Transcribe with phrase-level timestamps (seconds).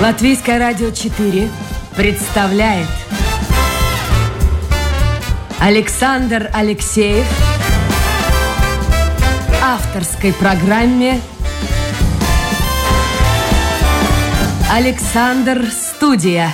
[0.00, 1.50] Латвийское радио 4
[1.96, 2.86] представляет
[5.58, 7.26] Александр Алексеев
[9.60, 11.20] авторской программе
[14.70, 16.52] Александр Студия.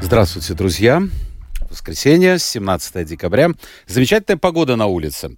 [0.00, 1.02] Здравствуйте, друзья.
[1.70, 3.50] Воскресенье, 17 декабря.
[3.86, 5.36] Замечательная погода на улице.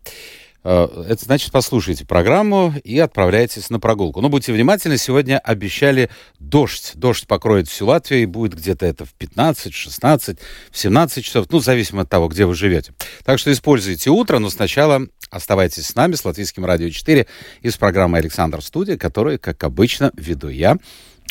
[0.64, 4.20] Э, это значит, послушайте программу и отправляйтесь на прогулку.
[4.20, 6.92] Но будьте внимательны, сегодня обещали дождь.
[6.94, 10.38] Дождь покроет всю Латвию и будет где-то это в 15, 16,
[10.70, 12.92] в 17 часов, ну, зависимо от того, где вы живете.
[13.24, 17.26] Так что используйте утро, но сначала оставайтесь с нами, с Латвийским радио 4
[17.62, 20.76] и с программой «Александр Студия», которую, как обычно, веду я,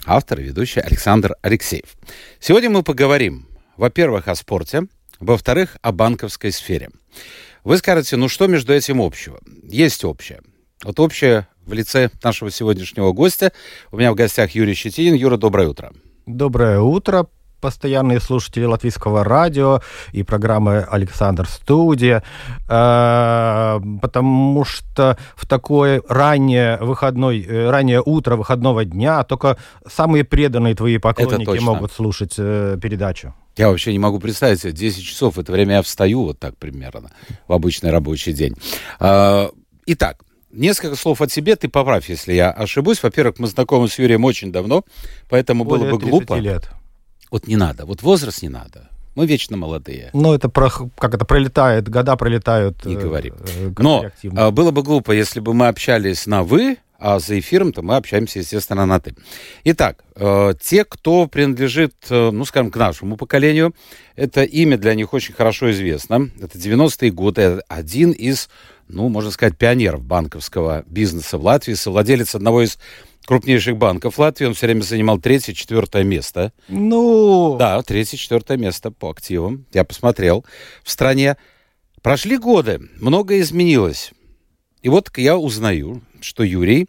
[0.05, 1.95] автор и ведущий Александр Алексеев.
[2.39, 4.83] Сегодня мы поговорим, во-первых, о спорте,
[5.19, 6.89] во-вторых, о банковской сфере.
[7.67, 9.39] Вы скажете, ну что между этим общего?
[9.61, 10.39] Есть общее.
[10.85, 13.51] Вот общее в лице нашего сегодняшнего гостя.
[13.91, 15.15] У меня в гостях Юрий Щетинин.
[15.15, 15.91] Юра, доброе утро.
[16.25, 17.27] Доброе утро
[17.59, 19.81] постоянные слушатели латвийского радио
[20.13, 22.23] и программы «Александр Студия»,
[22.69, 30.75] э, потому что в такое раннее выходной, э, раннее утро выходного дня только самые преданные
[30.75, 33.33] твои поклонники могут слушать э, передачу.
[33.57, 37.11] Я вообще не могу представить себе, 10 часов, это время я встаю вот так примерно
[37.47, 38.55] в обычный рабочий день.
[38.99, 39.51] А,
[39.85, 40.17] итак,
[40.49, 43.03] Несколько слов о тебе, ты поправь, если я ошибусь.
[43.03, 44.85] Во-первых, мы знакомы с Юрием очень давно,
[45.29, 46.35] поэтому Более было бы глупо.
[46.35, 46.69] лет.
[47.29, 48.89] Вот не надо, вот возраст не надо.
[49.13, 50.09] Мы вечно молодые.
[50.13, 52.85] Ну, это про, как это пролетает, года пролетают.
[52.85, 53.33] Не говори.
[53.37, 57.81] Э, Но э, было бы глупо, если бы мы общались на «вы», а за эфиром-то
[57.81, 59.15] мы общаемся, естественно, на «ты».
[59.63, 63.75] Итак, э, те, кто принадлежит, э, ну, скажем, к нашему поколению,
[64.15, 66.29] это имя для них очень хорошо известно.
[66.41, 68.49] Это 90-е годы, один из,
[68.87, 72.79] ну, можно сказать, пионеров банковского бизнеса в Латвии, совладелец одного из
[73.27, 74.45] крупнейших банков Латвии.
[74.45, 76.53] Он все время занимал третье, четвертое место.
[76.69, 77.57] Ну...
[77.59, 79.65] Да, третье, четвертое место по активам.
[79.73, 80.45] Я посмотрел
[80.83, 81.35] в стране.
[82.01, 84.11] Прошли годы, многое изменилось.
[84.81, 86.87] И вот я узнаю, что Юрий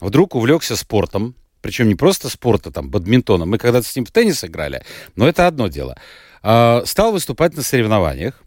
[0.00, 3.50] вдруг увлекся спортом, причем не просто спорта, там, бадминтоном.
[3.50, 4.82] Мы когда-то с ним в теннис играли,
[5.16, 5.96] но это одно дело.
[6.42, 8.42] А, стал выступать на соревнованиях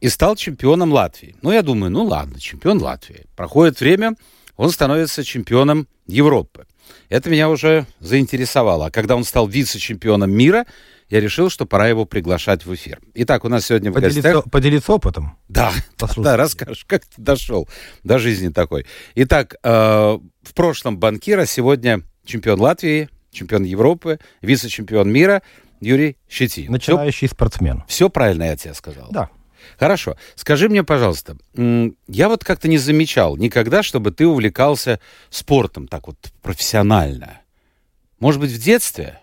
[0.00, 1.36] и стал чемпионом Латвии.
[1.42, 3.26] Ну, я думаю, ну ладно, чемпион Латвии.
[3.36, 4.14] Проходит время,
[4.56, 6.66] он становится чемпионом Европы.
[7.08, 8.86] Это меня уже заинтересовало.
[8.86, 10.66] А когда он стал вице-чемпионом мира,
[11.14, 12.98] я решил, что пора его приглашать в эфир.
[13.14, 14.50] Итак, у нас сегодня в поделиться, гостях...
[14.50, 15.38] Поделиться опытом?
[15.48, 15.70] Да,
[16.16, 17.68] да, расскажешь, как ты дошел
[18.02, 18.84] до жизни такой.
[19.14, 25.42] Итак, э, в прошлом банкира, сегодня чемпион Латвии, чемпион Европы, вице-чемпион мира
[25.80, 26.72] Юрий Щетин.
[26.72, 27.84] Начинающий все, спортсмен.
[27.86, 29.06] Все правильно я тебе сказал?
[29.12, 29.28] Да.
[29.78, 30.16] Хорошо.
[30.34, 34.98] Скажи мне, пожалуйста, я вот как-то не замечал никогда, чтобы ты увлекался
[35.30, 37.40] спортом так вот профессионально.
[38.18, 39.20] Может быть, в детстве?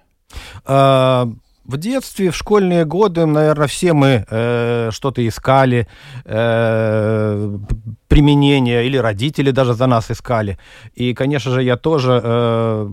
[0.63, 1.29] А,
[1.63, 5.87] в детстве, в школьные годы, наверное, все мы э, что-то искали,
[6.25, 7.57] э,
[8.11, 10.57] применение, или родители даже за нас искали.
[10.99, 12.87] И, конечно же, я тоже э,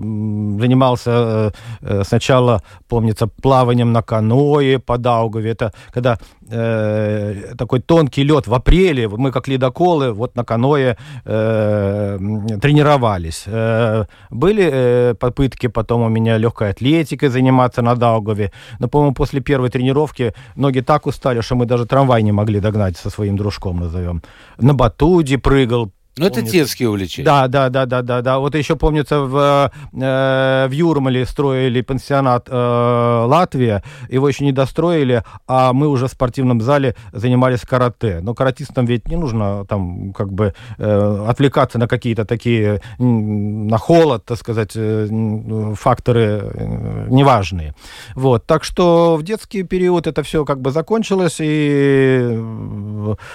[0.60, 5.50] занимался э, э, сначала, помнится, плаванием на каное по Даугаве.
[5.50, 6.18] Это когда
[6.48, 12.18] э, такой тонкий лед в апреле, мы как ледоколы вот на каное э,
[12.62, 13.42] тренировались.
[13.46, 18.52] Э, были э, попытки потом у меня легкой атлетикой заниматься на Даугаве.
[18.78, 22.96] Но, по-моему, после первой тренировки ноги так устали, что мы даже трамвай не могли догнать
[22.96, 24.22] со своим дружком, назовем.
[24.58, 27.24] На бату студии прыгал, ну, это детские увлечения.
[27.24, 28.38] Да, да, да, да, да, да.
[28.38, 35.22] Вот еще помнится в, э, в Юрмале строили пансионат э, Латвия, его еще не достроили,
[35.46, 38.18] а мы уже в спортивном зале занимались карате.
[38.20, 44.24] Но каратистам ведь не нужно там как бы э, отвлекаться на какие-то такие, на холод,
[44.24, 47.74] так сказать, э, факторы э, неважные.
[48.14, 52.38] Вот, так что в детский период это все как бы закончилось, и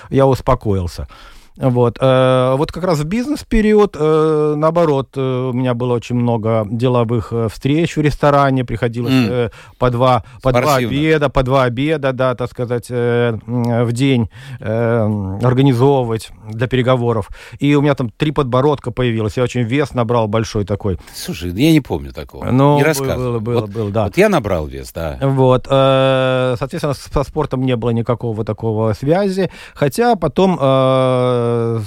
[0.09, 1.07] я успокоился.
[1.55, 1.97] Вот.
[2.01, 7.31] Э, вот как раз в бизнес-период, э, наоборот, э, у меня было очень много деловых
[7.51, 9.51] встреч в ресторане, приходилось mm.
[9.77, 14.29] по, два, по два обеда, по два обеда, да, так сказать, в день
[14.59, 17.29] организовывать для переговоров.
[17.59, 20.97] И у меня там три подбородка появилось, я очень вес набрал большой такой.
[21.13, 22.45] Слушай, я не помню такого.
[22.45, 23.39] Ну, не рассказывай.
[23.39, 24.05] Было, было, вот, было, да.
[24.05, 25.19] Вот я набрал вес, да.
[25.21, 25.65] Вот.
[25.67, 30.57] Соответственно, со спортом не было никакого такого связи, хотя потом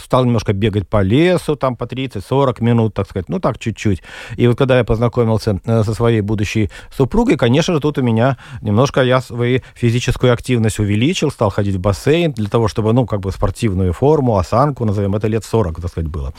[0.05, 4.03] Стал немножко бегать по лесу, там по 30-40 минут, так сказать, ну так чуть-чуть.
[4.37, 8.37] И вот когда я познакомился э, со своей будущей супругой, конечно же, тут у меня
[8.63, 13.21] немножко я свою физическую активность увеличил, стал ходить в бассейн для того, чтобы, ну, как
[13.21, 16.33] бы спортивную форму, осанку, назовем, это лет 40, так сказать, было.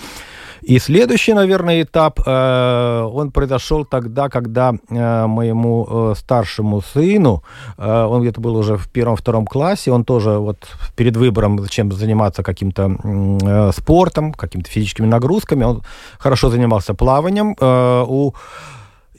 [0.62, 7.44] И следующий, наверное, этап, э, он произошел тогда, когда э, моему э, старшему сыну,
[7.78, 13.72] он где-то был уже в первом-втором классе, он тоже вот перед выбором, зачем заниматься каким-то
[13.76, 15.84] спортом, какими-то физическими нагрузками, он
[16.20, 17.56] хорошо занимался плаванием.
[17.60, 18.34] У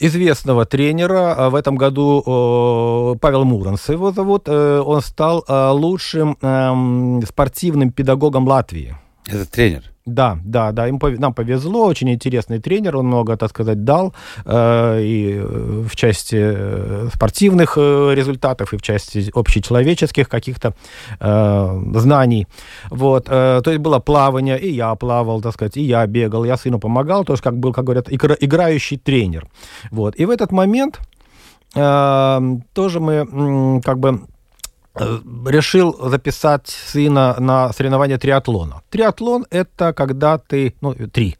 [0.00, 1.50] известного тренера.
[1.50, 4.48] В этом году Павел Муранс его зовут.
[4.48, 8.96] Он стал лучшим эм, спортивным педагогом Латвии.
[9.28, 9.82] Это тренер.
[10.08, 14.14] Да, да, да, им, нам повезло, очень интересный тренер, он много, так сказать, дал
[14.46, 20.74] э, и э, в части э, спортивных э, результатов, и в части общечеловеческих каких-то
[21.20, 22.46] э, знаний.
[22.90, 26.56] Вот, э, то есть было плавание, и я плавал, так сказать, и я бегал, я
[26.56, 29.46] сыну помогал, тоже как был, как говорят, игра- играющий тренер.
[29.90, 31.00] Вот, и в этот момент
[31.74, 32.40] э,
[32.72, 34.20] тоже мы как бы
[35.46, 38.82] решил записать сына на соревнования триатлона.
[38.90, 41.36] Триатлон это когда ты, ну, три.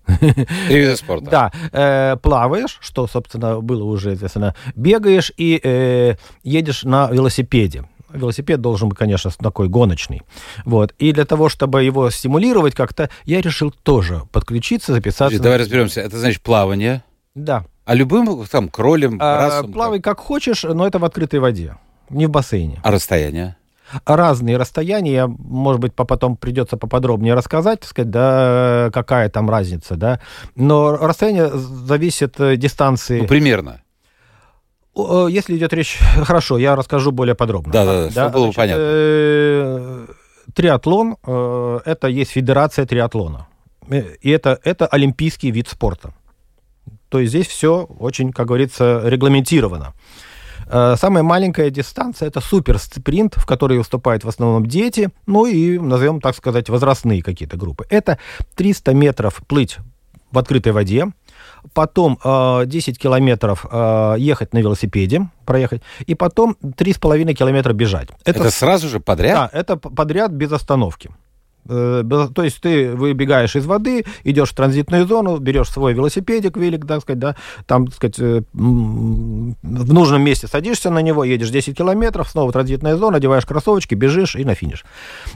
[0.69, 1.31] Три вида спорта.
[1.31, 7.85] Да, э, плаваешь, что, собственно, было уже известно, бегаешь и э, едешь на велосипеде.
[8.11, 10.23] Велосипед должен быть, конечно, такой гоночный.
[10.65, 10.95] Вот.
[10.99, 15.25] И для того, чтобы его стимулировать как-то, я решил тоже подключиться, записаться.
[15.27, 16.01] Подожди, давай разберемся.
[16.01, 17.03] Это значит плавание.
[17.35, 17.65] Да.
[17.85, 21.77] А любым там кролем, А, брасом, плавай как хочешь, но это в открытой воде,
[22.11, 22.81] не в бассейне.
[22.83, 23.57] А расстояние?
[24.05, 29.97] разные расстояния, может быть, по- потом придется поподробнее рассказать, так сказать, да, какая там разница,
[29.97, 30.21] да,
[30.55, 33.21] но расстояние зависит э, дистанции.
[33.23, 33.81] Ну, примерно.
[34.95, 37.73] Э, Если идет речь, хорошо, я расскажу более подробно.
[37.73, 38.83] Да-да-да, чтобы было понятно.
[38.85, 40.07] э,
[40.55, 43.47] Триатлон э, это есть федерация триатлона,
[44.21, 46.13] и это это олимпийский вид спорта.
[47.09, 49.95] То есть здесь все очень, как говорится, регламентировано.
[49.95, 50.38] Э,
[50.71, 56.37] Самая маленькая дистанция это суперспринт, в который выступают в основном дети, ну и, назовем так
[56.37, 57.87] сказать, возрастные какие-то группы.
[57.89, 58.19] Это
[58.57, 59.79] 300 метров плыть
[60.31, 61.07] в открытой воде,
[61.75, 68.09] потом э, 10 километров э, ехать на велосипеде, проехать, и потом 3,5 километра бежать.
[68.25, 69.51] Это, сразу же подряд?
[69.53, 71.11] Да, это подряд без остановки.
[71.69, 72.03] Э,
[72.35, 77.03] То есть ты выбегаешь из воды, идешь в транзитную зону, берешь свой велосипедик, велик, так
[77.03, 77.37] сказать, да,
[77.67, 82.97] там, так сказать, э, в нужном месте садишься на него, едешь 10 километров, снова транзитная
[82.97, 84.85] зона, одеваешь кроссовочки, бежишь и на финиш.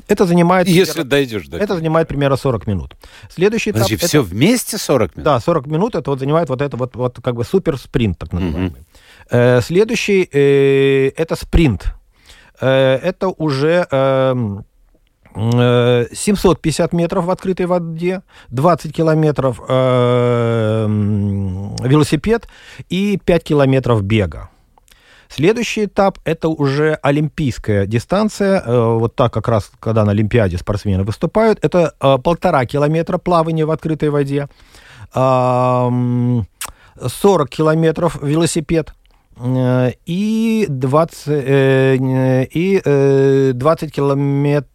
[0.08, 0.68] Это занимает...
[0.68, 2.96] Если примерно- дойдешь до это занимает примерно 40 минут.
[3.28, 3.82] Следующий этап...
[3.82, 5.24] Подожди, это- все вместе 40 минут?
[5.24, 8.32] да, 40 минут это вот занимает вот это вот, вот как бы супер спринт, так
[8.32, 8.72] называемый.
[9.30, 11.94] Э, следующий э, это спринт.
[12.60, 14.62] Э, это уже эм, э,
[15.34, 20.86] 750 метров в открытой воде, 20 километров э,
[21.84, 22.48] велосипед
[22.88, 24.48] и 5 километров бега.
[25.28, 28.60] Следующий этап– это уже олимпийская дистанция.
[28.66, 33.64] Э, Вот так как раз, когда на Олимпиаде спортсмены выступают, это э, полтора километра плавания
[33.64, 34.48] в открытой воде,
[35.14, 36.46] ам,
[37.00, 38.92] 40 километров велосипед
[39.40, 44.68] э, и 20, э, не- и э, 20 километров...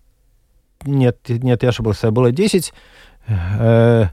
[0.88, 2.74] Нет, нет, я ошибался, было 10,
[3.28, 4.06] э,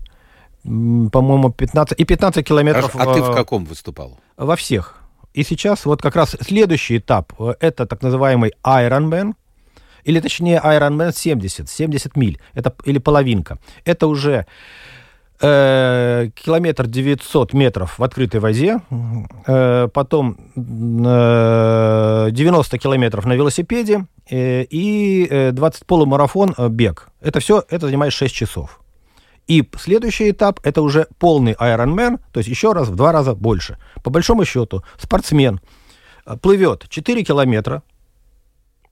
[0.64, 4.18] по-моему, 15, и 15 километров Хорошо, А ты в каком выступал?
[4.36, 5.00] во всех.
[5.32, 9.34] И сейчас вот как раз следующий этап, э, это так называемый Ironman,
[10.04, 13.58] или точнее Ironman 70, 70 миль, это, или половинка.
[13.84, 14.46] Это уже
[15.40, 18.80] э, километр 900 метров в открытой воде,
[19.46, 27.08] э, потом э, 90 километров на велосипеде э, и э, 20 полумарафон э, бег.
[27.20, 28.80] Это все, это занимает 6 часов.
[29.46, 33.78] И следующий этап это уже полный Ironman, то есть еще раз в два раза больше.
[34.02, 35.60] По большому счету, спортсмен
[36.26, 37.82] э, плывет 4 километра,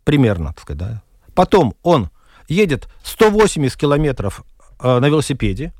[0.04, 1.02] примерно, так сказать, да.
[1.34, 2.10] Потом он
[2.48, 4.44] едет 180 километров
[4.80, 5.72] э, на велосипеде,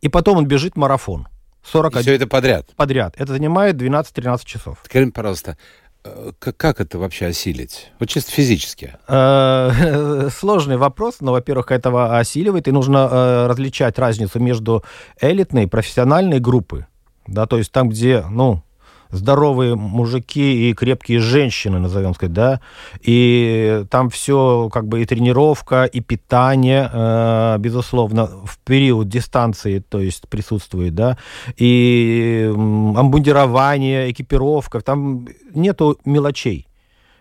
[0.00, 1.28] и потом он бежит марафон.
[1.62, 2.66] И 41 все это подряд.
[2.76, 3.14] подряд.
[3.18, 4.78] Это занимает 12-13 часов.
[4.84, 5.58] Скажи пожалуйста,
[6.04, 7.90] э, как это вообще осилить?
[7.98, 8.94] Вот чисто физически.
[9.06, 14.84] Э, Сложный вопрос, но, во-первых, этого осиливает, и нужно э, различать разницу между
[15.20, 16.86] элитной и профессиональной группы,
[17.26, 18.62] да, то есть там, где, ну,
[19.10, 22.60] здоровые мужики и крепкие женщины, назовем сказать, да,
[23.00, 30.00] и там все как бы и тренировка, и питание, э, безусловно, в период дистанции, то
[30.00, 31.18] есть присутствует, да,
[31.56, 36.67] и обмундирование, экипировка, там нету мелочей.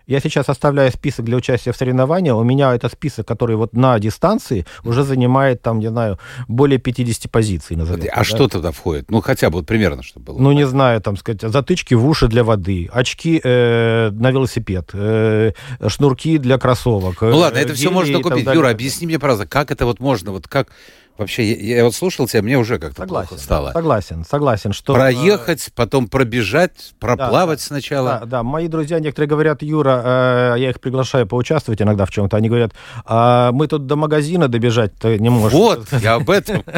[0.07, 2.37] Я сейчас оставляю список для участия в соревнованиях.
[2.37, 7.29] У меня это список, который вот на дистанции уже занимает, там, не знаю, более 50
[7.29, 7.75] позиций.
[7.75, 8.23] назовем а да.
[8.23, 9.11] что туда входит?
[9.11, 10.39] Ну, хотя бы вот примерно, чтобы было.
[10.39, 15.51] Ну, не знаю, там, сказать, затычки в уши для воды, очки э, на велосипед, э,
[15.87, 17.21] шнурки для кроссовок.
[17.21, 18.47] Ну ладно, это все можно купить.
[18.47, 20.69] Юра, объясни мне, пожалуйста, как это вот можно, вот как...
[21.17, 23.71] вообще, я, я вот слушал тебя, мне уже как-то Согласен, плохо стало.
[23.71, 24.93] согласен, согласен, что...
[24.93, 28.19] э, Проехать, потом пробежать, проплавать да, сначала.
[28.21, 32.37] Да, да, мои друзья некоторые говорят, Юра, э, я их приглашаю поучаствовать иногда в чем-то,
[32.37, 32.73] они говорят,
[33.05, 35.57] а мы тут до магазина добежать-то не можем.
[35.57, 36.63] Вот, я об этом.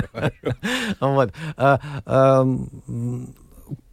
[1.00, 1.32] Вот.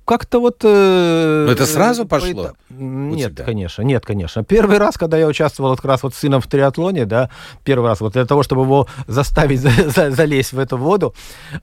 [0.06, 0.58] Как-то вот...
[0.62, 3.44] э, это сразу пошло это- Нет, тебя?
[3.44, 4.44] конечно, нет, конечно.
[4.44, 7.28] Первый раз, когда я участвовал как раз вот с сыном в триатлоне, да,
[7.64, 11.12] первый раз, вот для того, чтобы его заставить за- за- залезть в эту воду,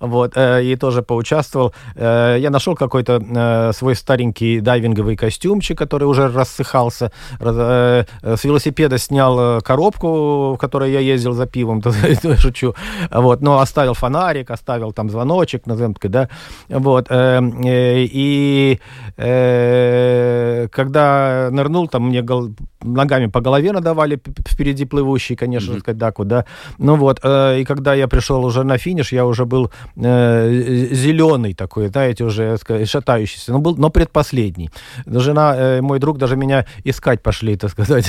[0.01, 6.03] вот, э, и тоже поучаствовал, э, я нашел какой-то э, свой старенький дайвинговый костюмчик, который
[6.03, 11.45] уже рассыхался, раз- э, э, с велосипеда снял э, коробку, в которой я ездил за
[11.45, 11.81] пивом,
[12.21, 12.75] то- шучу,
[13.09, 16.29] вот, но оставил фонарик, оставил там звоночек, назовем так, да,
[16.69, 18.79] вот, э, э, и
[19.17, 25.97] э, когда нырнул, там мне гол- ногами по голове надавали впереди плывущий, конечно же, сказать,
[25.97, 26.45] да, куда,
[26.77, 31.87] ну вот, э, и когда я пришел уже на финиш, я уже был зеленый такой,
[31.87, 34.69] знаете, уже ска- шатающийся, но был, но предпоследний.
[35.05, 38.05] Жена, э, мой друг даже меня искать пошли, так сказать,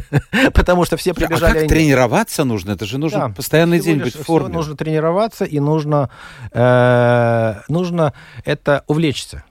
[0.54, 1.52] потому что все А прибежали.
[1.52, 2.72] как они- тренироваться нужно?
[2.72, 4.54] Это же нужно да, постоянный день быть в форме.
[4.54, 6.08] Нужно тренироваться и нужно,
[6.52, 8.12] э, нужно
[8.44, 9.44] это увлечься.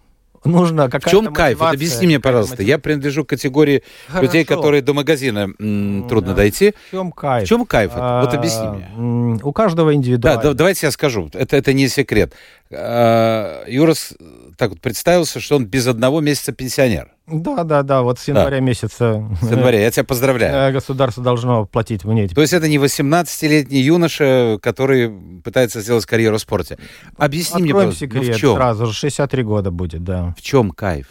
[0.46, 1.60] Нужно В какая-то чем кайф?
[1.60, 2.62] Вот объясни мне, пожалуйста.
[2.64, 3.84] Я принадлежу к категории
[4.22, 4.56] людей, Хорошо.
[4.62, 6.38] которые до магазина м, трудно Да.
[6.38, 6.74] дойти.
[6.88, 7.46] В чем кайф?
[7.46, 7.92] В чем кайф?
[7.92, 8.22] это?
[8.24, 9.40] Вот А, объясни мне.
[9.44, 10.42] У каждого Да, индивидуально.
[10.42, 11.30] да, давайте я скажу.
[11.34, 12.34] Это, это не секрет.
[12.72, 14.14] А, Юрас
[14.58, 17.10] так вот представился, что он без одного месяца пенсионер.
[17.27, 19.79] Да, да, да, вот с января месяца С января.
[19.82, 20.70] Я тебя поздравляю.
[20.70, 25.12] э, государство должно платить мне То есть это не 18-летний юноша, который
[25.44, 26.77] пытается сделать карьеру в спорте.
[27.17, 28.55] Объясни мне, Откроем пожалуйста, ну, секрет в чем?
[28.55, 30.36] сразу же, 63 года будет, да.
[30.38, 31.08] В чем кайф?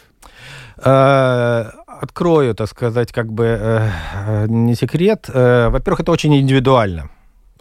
[0.77, 5.27] Э, Открою, так сказать, как бы э, не секрет.
[5.27, 7.09] Во-первых, это очень индивидуально.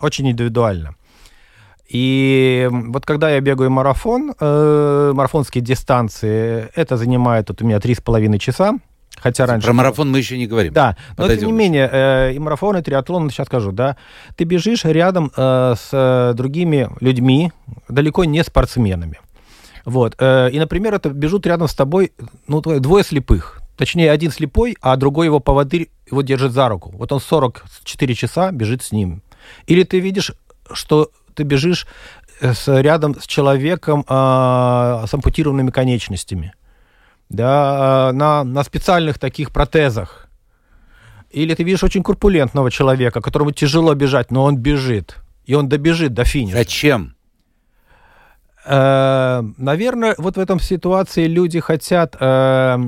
[0.00, 0.94] Очень индивидуально.
[1.88, 7.94] И вот когда я бегаю марафон, э, марафонские дистанции, это занимает вот у меня три
[7.94, 8.78] с половиной часа.
[9.16, 9.66] Хотя раньше...
[9.66, 10.72] Про марафон мы еще не говорим.
[10.72, 13.96] Да, но Подойдем тем не менее, э, и марафон, и триатлон, сейчас скажу, да,
[14.36, 17.52] ты бежишь рядом э, с э, другими людьми,
[17.88, 19.20] далеко не спортсменами.
[19.84, 20.16] Вот.
[20.18, 22.12] э, и, например, это бежут рядом с тобой
[22.48, 23.60] ну, двое слепых.
[23.76, 26.92] Точнее, один слепой, а другой его поводырь его держит за руку.
[26.94, 29.22] Вот он 44 часа бежит с ним.
[29.66, 30.32] Или ты видишь,
[30.72, 31.86] что ты бежишь
[32.40, 36.54] э, с, рядом с человеком а, с ампутированными конечностями.
[37.28, 40.28] Да, а, на, на специальных таких протезах.
[41.30, 45.16] Или ты видишь очень корпулентного человека, которому тяжело бежать, но он бежит.
[45.46, 46.58] И он добежит до финиша.
[46.58, 47.14] Зачем?
[48.64, 52.78] Э, Наверное, вот в этом ситуации люди хотят э, а,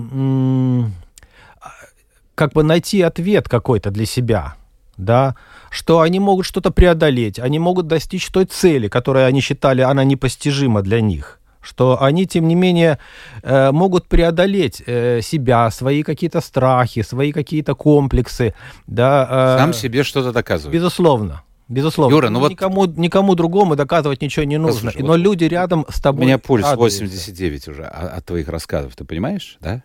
[2.35, 4.55] как бы найти ответ какой-то для себя,
[4.97, 5.37] да,
[5.71, 10.83] что они могут что-то преодолеть, они могут достичь той цели, которая они считали, она непостижима
[10.83, 12.99] для них что они, тем не менее,
[13.43, 18.55] э, могут преодолеть э, себя, свои какие-то страхи, свои какие-то комплексы,
[18.87, 19.57] да.
[19.57, 20.73] э, Сам себе что-то доказывает.
[20.73, 21.43] Безусловно.
[21.69, 22.15] Безусловно.
[22.15, 24.91] Юра, ну вот- никому, никому другому доказывать ничего не нужно.
[24.91, 26.27] Послушай, Но вот люди рядом с У тобой.
[26.27, 27.05] меня пульс радуются.
[27.05, 29.83] 89 уже от твоих рассказов, ты понимаешь, да?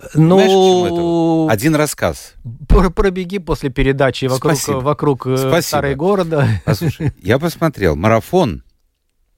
[0.00, 0.94] К чему это?
[0.94, 2.34] Ну, Один рассказ.
[2.68, 4.76] пр- пробеги после передачи вокруг, Спасибо.
[4.78, 5.60] вокруг э, Спасибо.
[5.60, 6.48] старой города.
[6.64, 8.62] Послушай, я посмотрел, марафон.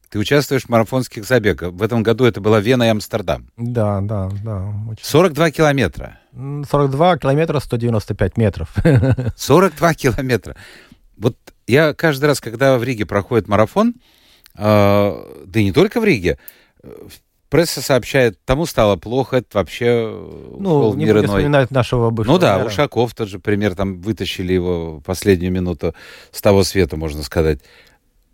[0.09, 1.73] Ты участвуешь в марафонских забегах.
[1.73, 3.49] В этом году это была Вена и Амстердам.
[3.57, 4.73] Да, да, да.
[4.91, 5.05] очень.
[5.05, 6.19] 42 километра.
[6.35, 8.75] М, 42 километра 195 метров.
[9.37, 10.55] 42 километра.
[11.17, 13.95] Вот я каждый раз, когда в Риге проходит марафон,
[14.57, 14.63] э,
[15.47, 16.39] да и не только в Риге,
[16.83, 16.89] э,
[17.53, 22.41] пресса сообщает, тому стало плохо, это вообще э, Ну, не будем вспоминать нашего бывшего Ну
[22.41, 22.67] да, мэра.
[22.67, 25.95] Ушаков тот же пример, там вытащили его в последнюю минуту
[26.31, 27.59] с того света, можно сказать.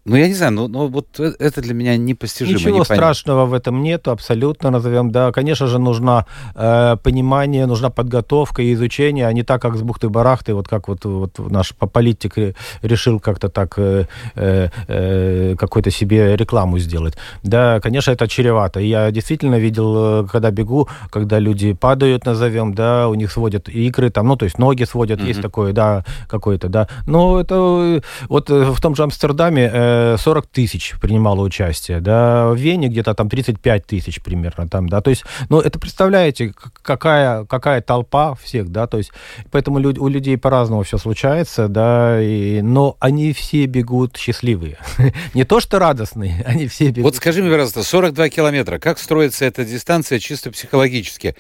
[0.09, 2.59] Ну, я не знаю, ну, ну вот э- это для меня непостижимо.
[2.59, 2.95] Ничего непонятно.
[2.97, 5.11] страшного в этом нету, абсолютно назовем.
[5.11, 6.25] Да, конечно же, нужно
[6.55, 11.05] э, понимание, нужна подготовка и изучение, а не так, как с бухты-барахты, вот как вот,
[11.05, 17.15] вот наш по- политик ре- решил как-то так э, э, э, какой-то себе рекламу сделать.
[17.43, 18.81] Да, конечно, это чревато.
[18.81, 24.11] Я действительно видел, э, когда бегу, когда люди падают, назовем, да, у них сводят икры,
[24.11, 26.89] там, ну, то есть ноги сводят, есть такое, да, какое-то, да.
[27.07, 32.89] Но это вот в том же Амстердаме э, 40 тысяч принимало участие, да, в Вене
[32.89, 36.53] где-то там 35 тысяч примерно там, да, то есть, ну, это представляете,
[36.83, 39.13] какая, какая толпа всех, да, то есть,
[39.51, 44.79] поэтому люд- у людей по-разному все случается, да, и, но они все бегут счастливые.
[45.35, 47.05] Не то, что радостные, они все бегут.
[47.05, 51.37] Вот скажи мне, пожалуйста, 42 километра, как строится эта дистанция чисто психологически?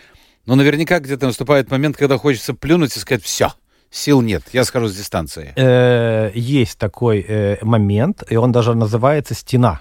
[0.46, 3.52] Ну, наверняка где-то наступает момент, когда хочется плюнуть и сказать, все,
[3.90, 5.52] сил нет, я скажу с дистанции.
[5.56, 9.80] Э, есть такой э, момент, и он даже называется стена.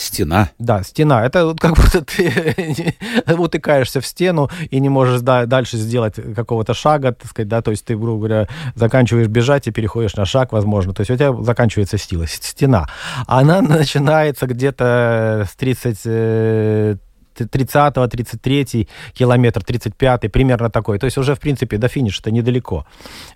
[0.00, 0.50] Стена.
[0.58, 1.26] Да, стена.
[1.26, 2.94] Это вот как будто ты
[3.36, 7.70] утыкаешься в стену и не можешь да, дальше сделать какого-то шага, так сказать, да, то
[7.70, 10.94] есть ты, грубо говоря, заканчиваешь бежать и переходишь на шаг, возможно.
[10.94, 12.88] То есть у тебя заканчивается сила, стена.
[13.26, 16.98] Она начинается где-то с 30
[17.34, 20.98] 30 33 километр, 35 примерно такой.
[20.98, 22.86] То есть уже, в принципе, до финиша-то недалеко.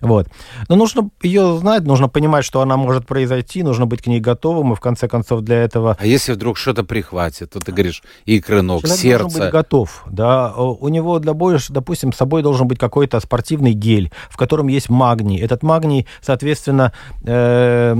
[0.01, 0.27] Вот.
[0.69, 4.73] Но нужно ее знать, нужно понимать, что она может произойти, нужно быть к ней готовым,
[4.73, 5.97] и в конце концов для этого...
[5.99, 9.23] А если вдруг что-то прихватит, то ты говоришь, икры ног, Человек сердце...
[9.23, 10.53] должен быть готов, да.
[10.55, 14.89] У него для боя, допустим, с собой должен быть какой-то спортивный гель, в котором есть
[14.89, 15.39] магний.
[15.39, 16.91] Этот магний, соответственно,
[17.23, 17.95] э,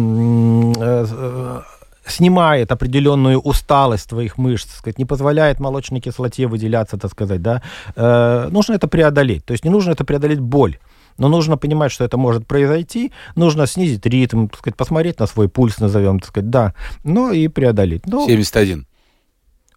[0.78, 1.62] э,
[2.08, 7.62] снимает определенную усталость твоих мышц, так сказать, не позволяет молочной кислоте выделяться, так сказать, да,
[7.96, 9.46] э, нужно это преодолеть.
[9.46, 10.78] То есть не нужно это преодолеть боль.
[11.18, 15.48] Но нужно понимать, что это может произойти, нужно снизить ритм, так сказать, посмотреть на свой
[15.48, 16.74] пульс, назовем, так сказать, да,
[17.06, 18.06] ну и преодолеть.
[18.06, 18.86] Ну, 71.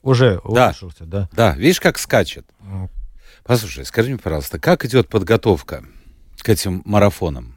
[0.03, 0.67] Уже Да.
[0.67, 1.29] улучшился, да.
[1.33, 2.45] Да, видишь, как скачет.
[3.45, 5.85] Послушай, скажи мне, пожалуйста, как идет подготовка
[6.39, 7.57] к этим марафонам?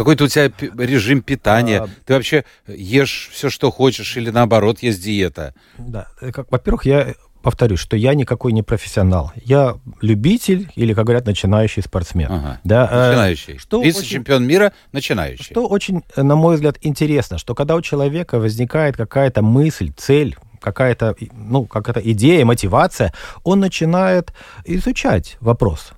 [0.00, 1.82] Какой-то у тебя режим питания?
[1.82, 1.88] А.
[2.06, 5.54] Ты вообще ешь все, что хочешь, или наоборот, есть диета?
[5.76, 9.30] Да, э, как, во-первых, я повторюсь, что я никакой не профессионал.
[9.44, 12.32] Я любитель или, как говорят, начинающий спортсмен.
[12.32, 12.60] Ага.
[12.64, 13.58] Да, э, Начинающий.
[13.58, 15.44] что Вице-чемпион мира начинающий.
[15.44, 20.34] Что очень, э, на мой взгляд, интересно, что когда у человека возникает какая-то мысль, цель,
[20.60, 23.12] какая-то, ну, какая-то идея, мотивация,
[23.44, 24.32] он начинает
[24.64, 25.92] изучать вопрос.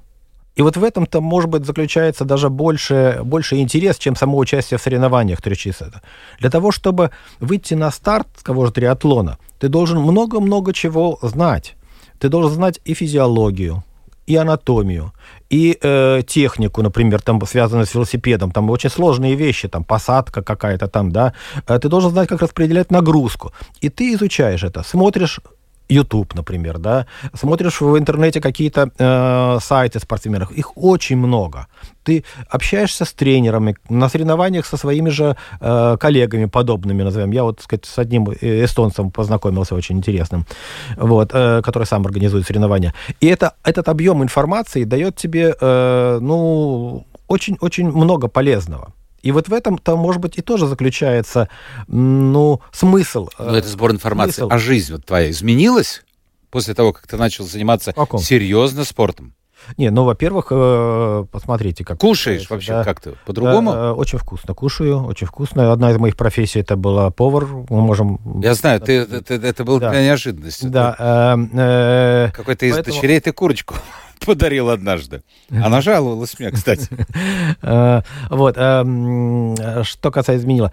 [0.54, 4.82] И вот в этом-то, может быть, заключается даже больше, больше интерес, чем само участие в
[4.82, 6.02] соревнованиях тречиса.
[6.40, 11.75] Для того, чтобы выйти на старт того же триатлона, ты должен много-много чего знать.
[12.18, 13.82] Ты должен знать и физиологию,
[14.26, 15.12] и анатомию,
[15.50, 20.87] и э, технику, например, там связанную с велосипедом, там очень сложные вещи, там посадка какая-то
[20.87, 21.32] там, да.
[21.66, 23.52] Э, Ты должен знать, как распределять нагрузку.
[23.80, 25.41] И ты изучаешь это, смотришь
[25.93, 31.67] YouTube, например, да, смотришь в интернете какие-то э, сайты спортсменов, их очень много.
[32.05, 37.33] Ты общаешься с тренерами, на соревнованиях со своими же э, коллегами подобными, назовем.
[37.33, 40.47] Я вот, так сказать, с одним эстонцем познакомился, очень интересным,
[40.97, 42.95] вот, э, который сам организует соревнования.
[43.21, 48.93] И это, этот объем информации дает тебе, э, ну, очень-очень много полезного.
[49.23, 51.49] И вот в этом-то, может быть, и тоже заключается,
[51.87, 53.28] ну, смысл.
[53.39, 54.32] э, Ну, это сбор информации.
[54.41, 54.49] смысл.
[54.52, 56.02] А жизнь вот твоя изменилась
[56.50, 58.21] после того, как ты начал заниматься Каком?
[58.21, 59.35] серьезно спортом?
[59.76, 62.00] Не, ну, во-первых, э, посмотрите, как...
[62.00, 62.82] Кушаешь вообще да.
[62.85, 63.71] как-то по-другому?
[63.73, 65.71] Да, э, очень вкусно кушаю, очень вкусно.
[65.71, 67.47] Одна из моих профессий это была повар.
[67.47, 68.19] Мы можем...
[68.43, 69.91] Я знаю, ты, это, это было Да.
[69.93, 70.67] для неожиданности.
[70.67, 70.97] Да.
[70.99, 73.76] э, э, Какой-то из Поэтому- дочерей ты курочку
[74.25, 75.23] подарил однажды.
[75.50, 76.89] Она жаловалась мне, кстати.
[77.63, 80.73] Э, Вот, э, м, э, что касается изменила.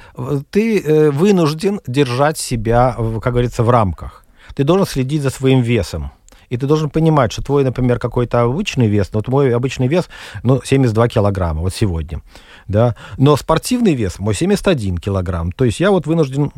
[0.49, 4.25] Ты э, вынужден держать себя, как говорится, в рамках.
[4.55, 6.11] Ты должен следить за своим весом.
[6.49, 10.09] И ты должен понимать, что твой, например, какой-то обычный вес, ну, вот мой обычный вес,
[10.43, 12.21] ну, 72 килограмма, вот сегодня,
[12.67, 12.95] да.
[13.17, 15.51] Но спортивный вес мой 71 килограмм.
[15.51, 16.51] То есть я вот вынужден,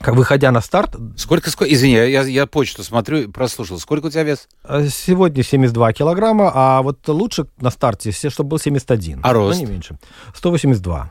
[0.00, 3.78] как выходя на старт, Сколько, сколько, извини, я, я почту смотрю, прослушал.
[3.78, 4.48] Сколько у тебя вес?
[4.64, 9.20] э, сегодня 72 килограмма, а вот лучше на старте, чтобы был 71.
[9.22, 9.60] А рост?
[9.60, 9.98] Ну, не меньше.
[10.34, 11.10] 182.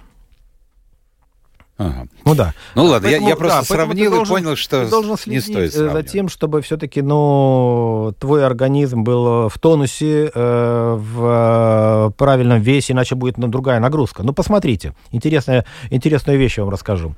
[1.77, 2.07] Ага.
[2.25, 2.53] Ну да.
[2.75, 5.39] Ну ладно, я- Поэтому, я, просто да, сравнил и должен- понял, что ты должен не
[5.39, 6.11] следить стоит э, за сравнивать.
[6.11, 13.15] тем, чтобы все-таки, ну, твой организм был в тонусе, э, в э, правильном весе, иначе
[13.15, 14.23] будет ну, другая нагрузка.
[14.23, 17.15] Ну, посмотрите, интересная, интересную вещь я вам расскажу.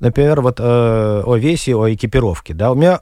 [0.00, 2.54] Например, вот э, о весе, о экипировке.
[2.54, 3.00] Да, у меня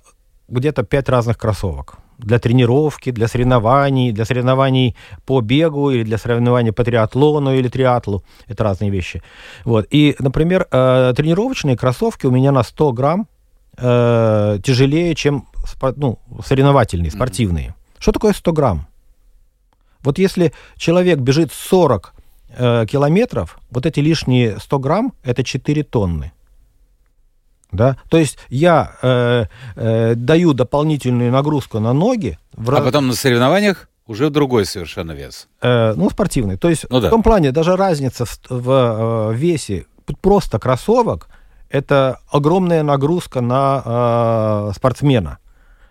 [0.49, 6.73] где-то пять разных кроссовок для тренировки, для соревнований, для соревнований по бегу или для соревнований
[6.73, 8.23] по триатлону или триатлу.
[8.47, 9.23] Это разные вещи.
[9.65, 9.87] Вот.
[9.91, 13.29] И, например, э, тренировочные кроссовки у меня на 100 грамм
[13.77, 17.75] э, тяжелее, чем спо- ну, соревновательные, спортивные.
[17.99, 18.87] Что такое 100 грамм?
[20.03, 22.15] Вот если человек бежит 40
[22.57, 26.33] э, километров, вот эти лишние 100 грамм– это 4 тонны.
[27.73, 27.97] Да?
[28.09, 33.89] То есть я э, э, даю дополнительную нагрузку на ноги, в А потом на соревнованиях
[34.07, 35.49] уже другой совершенно вес.
[35.63, 36.57] э, ну, спортивный.
[36.57, 37.09] То есть Ну да.
[37.09, 39.87] в том плане даже разница в, в, э, весе
[40.21, 41.29] просто кроссовок–
[41.71, 45.39] это огромная нагрузка на э, спортсмена.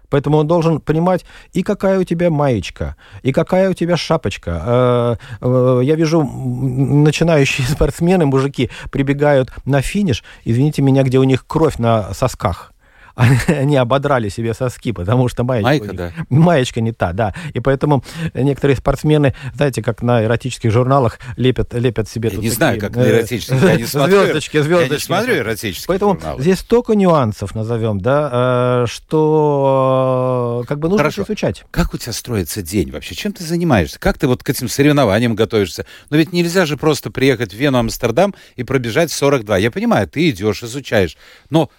[0.10, 4.62] Поэтому он должен понимать, и какая у тебя маечка, и какая у тебя шапочка.
[4.66, 11.46] Э, э, Я вижу, начинающие спортсмены, мужики, прибегают на финиш, извините меня, где у них
[11.48, 12.75] кровь на сосках.
[13.48, 16.12] они ободрали себе соски, потому что маечка, Майка, да.
[16.30, 17.34] маечка не та, да.
[17.54, 22.50] И поэтому некоторые спортсмены, знаете, как на эротических журналах лепят, лепят себе Я тут не
[22.50, 23.64] такие, знаю, как на э, эротических.
[23.64, 24.22] Я не смотрю.
[24.24, 24.94] Звездочки, Я звездочки.
[24.94, 26.42] не смотрю эротические Поэтому журналы.
[26.42, 31.24] здесь столько нюансов, назовем, да, э, что э, как бы нужно Хорошо.
[31.24, 31.64] изучать.
[31.72, 33.16] Как у тебя строится день вообще?
[33.16, 34.00] Чем ты занимаешься?
[34.00, 35.86] Как ты вот к этим соревнованиям готовишься?
[36.10, 39.58] Но ведь нельзя же просто приехать в Вену, Амстердам и пробежать 42.
[39.58, 41.18] Я понимаю, ты идешь, изучаешь.
[41.50, 41.70] Но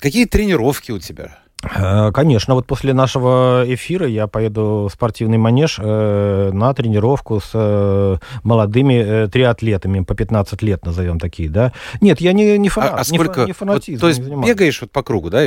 [0.00, 1.39] какие тренировки у тебя?
[1.62, 7.50] Э, Конечно, вот после нашего эфира я поеду в спортивный манеж э, на тренировку с
[7.54, 11.72] э, молодыми триатлетами, по 15 лет назовем такие, да.
[12.00, 13.40] Нет, я не, не фанат, а, а не сколько?
[13.40, 15.42] не вот, фанатизмом то есть не бегаешь вот по кругу, да?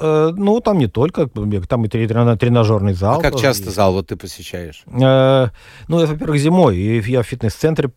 [0.00, 3.18] э, ну, там не только бег, там и тренажерный зал.
[3.20, 3.76] А как часто есть.
[3.76, 4.82] зал вот ты посещаешь?
[4.86, 5.48] Э,
[5.88, 6.76] Ну, во-первых, зимой.
[6.76, 7.90] Я в фитнес-центре.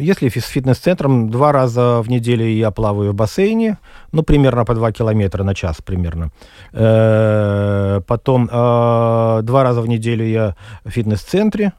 [0.00, 3.78] Если с фитнес-центром, два раза в неделю я плаваю в бассейне.
[4.12, 6.30] Ну, примерно по 2 километра на час примерно.
[6.72, 11.72] Э, Потом э, два раза в неделю я в фитнес-центре.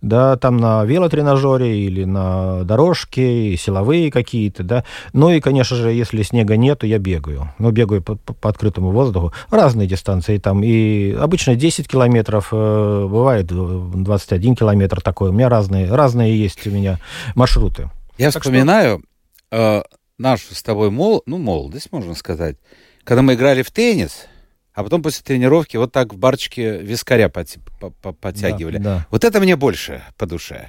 [0.00, 4.84] Да, там на велотренажере или на дорожке, и силовые какие-то, да.
[5.12, 7.52] Ну и, конечно же, если снега нет, то я бегаю.
[7.60, 9.32] Ну, бегаю по, по- открытому воздуху.
[9.48, 10.64] Разные дистанции там.
[10.64, 13.54] И обычно 10 километров, э, бывает э,
[13.94, 15.30] 21 километр такой.
[15.30, 16.98] У меня разные, разные есть у меня
[17.36, 17.88] маршруты.
[18.18, 19.04] Я Так что- вспоминаю
[19.52, 19.82] э,
[20.18, 22.56] нашу с тобой мол, ну, молодость, можно сказать,
[23.04, 24.26] когда мы играли в теннис,
[24.74, 28.78] а потом после тренировки вот так в барчике вискаря поти- по- по- подтягивали.
[28.78, 29.06] Да, да.
[29.10, 30.68] Вот это мне больше по душе.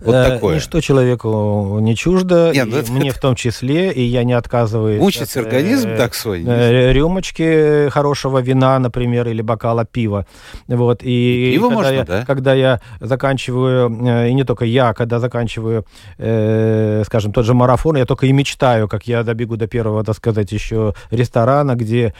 [0.00, 0.56] Вот Э, такое.
[0.56, 4.32] Ничто человеку не чуждо, Не, и ну это- мне в том числе, и я не
[4.32, 5.00] отказываюсь.
[5.00, 6.42] Мучить от, организм э, так свой.
[6.46, 10.26] э, рюмочки хорошего вина, например, или бокала пива.
[10.68, 11.02] Вот.
[11.02, 12.24] И, И пиво когда, можно, я, да?
[12.26, 15.84] когда я заканчиваю, и не только я, когда заканчиваю,
[16.18, 20.16] э, скажем, тот же марафон, я только и мечтаю, как я добегу до первого, так
[20.16, 22.14] сказать, еще ресторана, где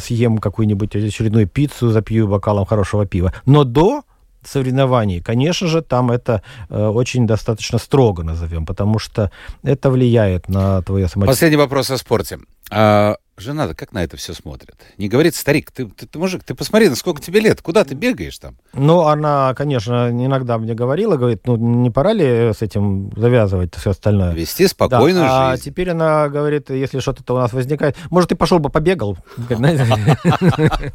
[0.00, 3.32] съем какую-нибудь очередную пиццу, запью бокалом хорошего пива.
[3.46, 4.02] Но до
[4.44, 9.30] соревнований, конечно же, там это э, очень достаточно строго назовем, потому что
[9.62, 11.26] это влияет на твое самочувствие.
[11.26, 12.38] Последний вопрос о спорте.
[12.70, 14.74] А, жена-то как на это все смотрит?
[14.98, 17.94] Не говорит, старик, ты, ты, ты мужик, ты посмотри, на сколько тебе лет, куда ты
[17.94, 18.56] бегаешь там?
[18.72, 23.90] Ну, она, конечно, иногда мне говорила, говорит, ну, не пора ли с этим завязывать все
[23.90, 24.32] остальное?
[24.32, 25.64] Вести спокойную Да, а жизнь.
[25.64, 29.16] теперь она говорит, если что-то у нас возникает, может, ты пошел бы побегал?
[29.48, 29.86] Знаете,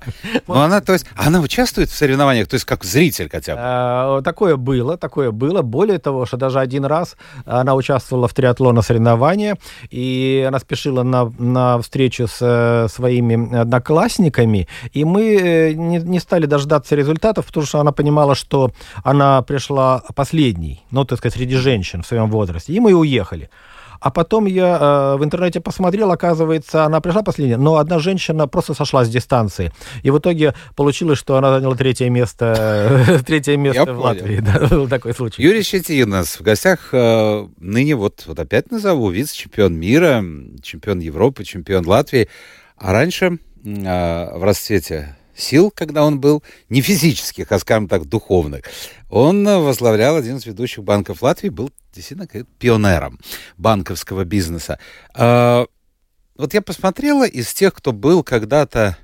[0.48, 3.60] Ну, она, то есть, она участвует в соревнованиях, то есть, как зритель хотя бы.
[3.64, 5.62] А, Такое было, такое было.
[5.62, 9.56] Более того, что даже один раз она участвовала в триатлонном соревновании,
[9.90, 11.80] и она спешила на, на
[12.28, 17.80] встречу с э, своими одноклассниками, и мы э, не, не стали дождаться результатов, потому что
[17.80, 18.72] она понимала, что
[19.04, 23.50] она пришла последней, ну, так сказать, среди женщин в своем возрасте, и мы уехали.
[24.00, 28.74] А потом я э, в интернете посмотрел, оказывается, она пришла последняя, но одна женщина просто
[28.74, 29.72] сошла с дистанции.
[30.04, 34.02] И в итоге получилось, что она заняла третье место, третье место в понял.
[34.02, 34.40] Латвии.
[34.40, 35.42] Да, был такой случай.
[35.42, 36.90] Юрий Щетин у нас в гостях.
[36.94, 40.24] э, ныне вот, вот опять назову, вице-чемпион мира,
[40.62, 42.30] чемпион Европы, чемпион Латвии.
[42.78, 48.64] А раньше э, в расцвете сил, когда он был, не физических, а, скажем так, духовных,
[49.10, 52.28] он э, возглавлял один из ведущих банков Латвии, был действительно
[52.60, 53.20] пионером
[53.58, 54.80] банковского бизнеса.
[55.16, 55.66] Э,
[56.38, 58.98] Вот я посмотрела, из тех, кто был когда-то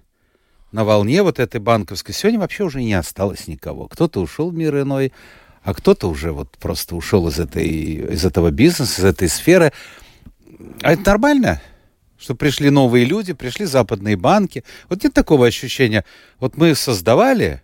[0.72, 3.88] на волне вот этой банковской, сегодня вообще уже не осталось никого.
[3.88, 5.13] Кто-то ушел в мир иной,
[5.63, 9.72] а кто-то уже вот просто ушел из, этой, из этого бизнеса, из этой сферы.
[10.82, 11.62] А это нормально?
[12.24, 14.64] Что пришли новые люди, пришли западные банки.
[14.88, 16.06] Вот нет такого ощущения.
[16.40, 17.62] Вот мы создавали,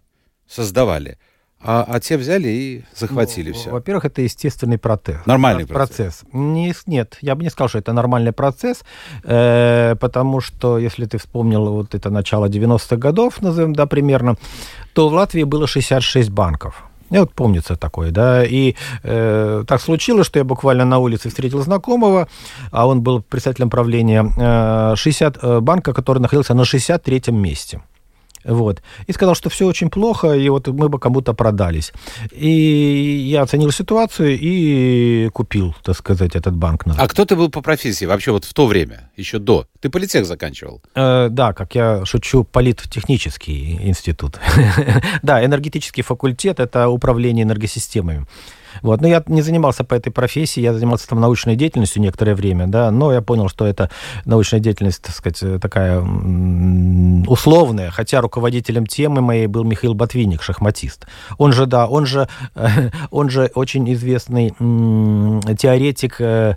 [0.49, 1.17] создавали,
[1.61, 3.69] а, а те взяли и захватили Ну, все.
[3.69, 5.25] Во-первых, это естественный процесс.
[5.25, 6.23] Нормальный процесс.
[6.33, 8.83] Не, нет, я бы не сказал, что это нормальный процесс,
[9.23, 14.35] э, потому что, если ты вспомнил вот это начало 90-х годов, назовем, да, примерно,
[14.93, 16.88] то в Латвии было 66 банков.
[17.09, 21.61] Я вот помнится такое, да, и э, так случилось, что я буквально на улице встретил
[21.61, 22.27] знакомого,
[22.71, 27.81] а он был председателем правления э, 60 э, банка, который находился на 63-м месте.
[28.49, 28.81] Вот.
[29.07, 31.93] И сказал, что все очень плохо, и вот мы бы кому-то продались.
[32.31, 32.49] И
[33.31, 36.83] я оценил ситуацию и купил, так сказать, этот банк.
[36.97, 39.67] А кто ты был по профессии вообще вот в то время, еще до?
[39.79, 40.81] Ты политех заканчивал?
[40.95, 44.39] Э, да, как я шучу, политтехнический институт.
[45.21, 48.25] да, энергетический факультет– это управление энергосистемами.
[48.81, 49.01] Вот.
[49.01, 52.91] Но я не занимался по этой профессии, я занимался там научной деятельностью некоторое время, да,
[52.91, 53.89] но я понял, что это
[54.25, 55.99] научная деятельность, так сказать, такая
[57.27, 61.07] условная, хотя руководителем темы моей был Михаил Ботвинник, шахматист.
[61.37, 62.27] Он же, да, он же,
[63.11, 64.51] он же очень известный
[65.55, 66.55] теоретик э,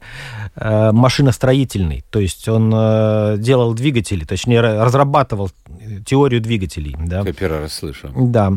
[0.57, 5.51] э, машиностроительный, то есть он э, делал двигатели, точнее, разрабатывал
[6.07, 6.96] теорию двигателей.
[6.98, 7.22] Да.
[7.25, 8.11] Я первый раз слышу.
[8.14, 8.53] Да.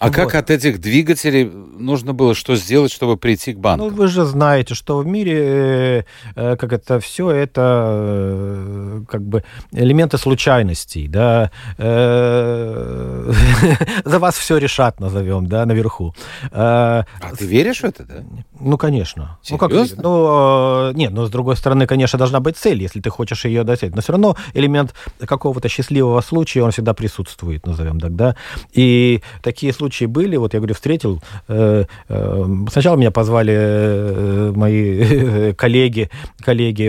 [0.00, 0.14] А вот.
[0.14, 3.84] как от этих двигателей нужно было что сделать, чтобы прийти к банку?
[3.84, 9.44] Ну, вы же знаете, что в мире, э, как это все, это э, как бы
[9.72, 11.50] элементы случайностей, да.
[11.76, 13.30] Э,
[14.06, 16.14] за вас все решат, назовем, да, наверху.
[16.50, 17.04] А
[17.36, 18.14] ты веришь в это, да?
[18.58, 19.38] Ну, конечно.
[19.42, 19.52] Серьезно?
[19.52, 23.44] Ну, как, ну, нет, но с другой стороны, конечно, должна быть цель, если ты хочешь
[23.44, 23.92] ее достичь.
[23.94, 28.34] Но все равно элемент какого-то счастливого случая, он всегда присутствует, назовем так, да.
[28.72, 34.52] И такие случаи случаи были, вот я говорю, встретил, э, э, сначала меня позвали э,
[34.54, 36.10] мои коллеги,
[36.44, 36.86] коллеги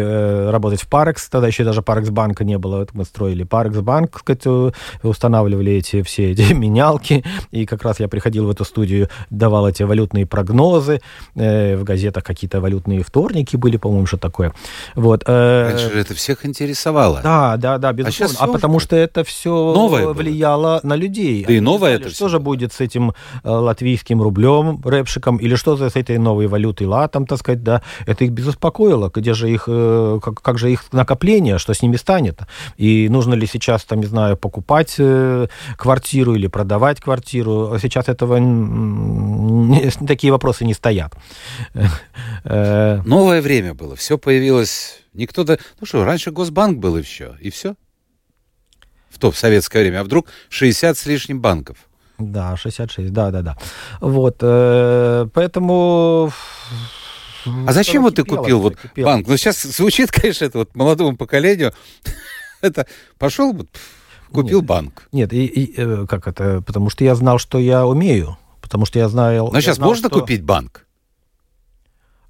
[0.52, 4.74] работать в Парекс, тогда еще даже Парекс банка не было, мы строили Парекс банк, сказать,
[5.02, 9.82] устанавливали эти все эти менялки, и как раз я приходил в эту студию, давал эти
[9.84, 11.02] валютные прогнозы,
[11.34, 14.54] в газетах какие-то валютные вторники были, по-моему, что такое.
[14.96, 15.24] Вот.
[15.28, 17.22] Раньше это всех интересовало.
[17.24, 18.38] Да, да, да, безусловно.
[18.40, 20.94] А, а потому что это все новое влияло было.
[20.94, 21.46] на людей.
[21.46, 25.76] Да и новое это Что же будет с этим э, латвийским рублем, рэпшиком, или что
[25.76, 29.66] за с этой новой валютой латом, так сказать, да, это их безуспокоило, где же их,
[29.68, 32.40] э, как, как же их накопление, что с ними станет,
[32.78, 38.38] и нужно ли сейчас, там, не знаю, покупать э, квартиру или продавать квартиру, сейчас этого
[40.08, 41.14] такие вопросы не стоят.
[42.44, 47.50] Новое время было, все появилось, никто, да, ну что, раньше Госбанк был и все, и
[47.50, 47.76] все
[49.12, 51.78] в то в советское время, а вдруг 60 с лишним банков.
[52.22, 53.58] Да, 66, да, да, да.
[54.00, 56.32] Вот, э, поэтому...
[57.46, 59.06] А зачем вот ты купил вот кипело.
[59.06, 59.28] банк?
[59.28, 61.74] Ну, сейчас звучит, конечно, это вот молодому поколению.
[62.62, 62.86] это
[63.18, 63.68] пошел, вот,
[64.32, 65.08] купил нет, банк.
[65.12, 66.62] Нет, и, и э, как это?
[66.62, 68.38] Потому что я знал, что я умею.
[68.62, 69.50] Потому что я знаю...
[69.52, 70.20] Но сейчас знал, можно что...
[70.20, 70.86] купить банк?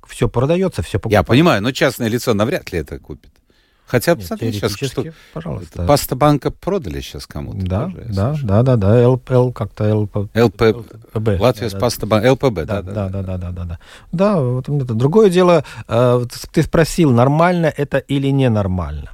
[0.08, 1.22] Все продается, все покупается.
[1.22, 3.32] Я понимаю, но частное лицо навряд ли это купит.
[3.92, 5.04] Хотя, Нет, смотри, сейчас что...
[5.34, 5.84] Пожалуйста.
[5.84, 7.60] Паста банка продали сейчас кому-то.
[7.60, 10.16] Да, тоже, да, да, да, да, ЛПЛ как-то ЛП...
[10.34, 10.62] ЛП...
[11.14, 11.42] ЛПБ.
[11.42, 13.80] Латвия да, Паста банк, ЛПБ, да, да, да, да, да, да, да, да.
[14.14, 14.94] Да, вот это.
[14.94, 19.10] Другое дело, э, ты спросил, нормально это или ненормально.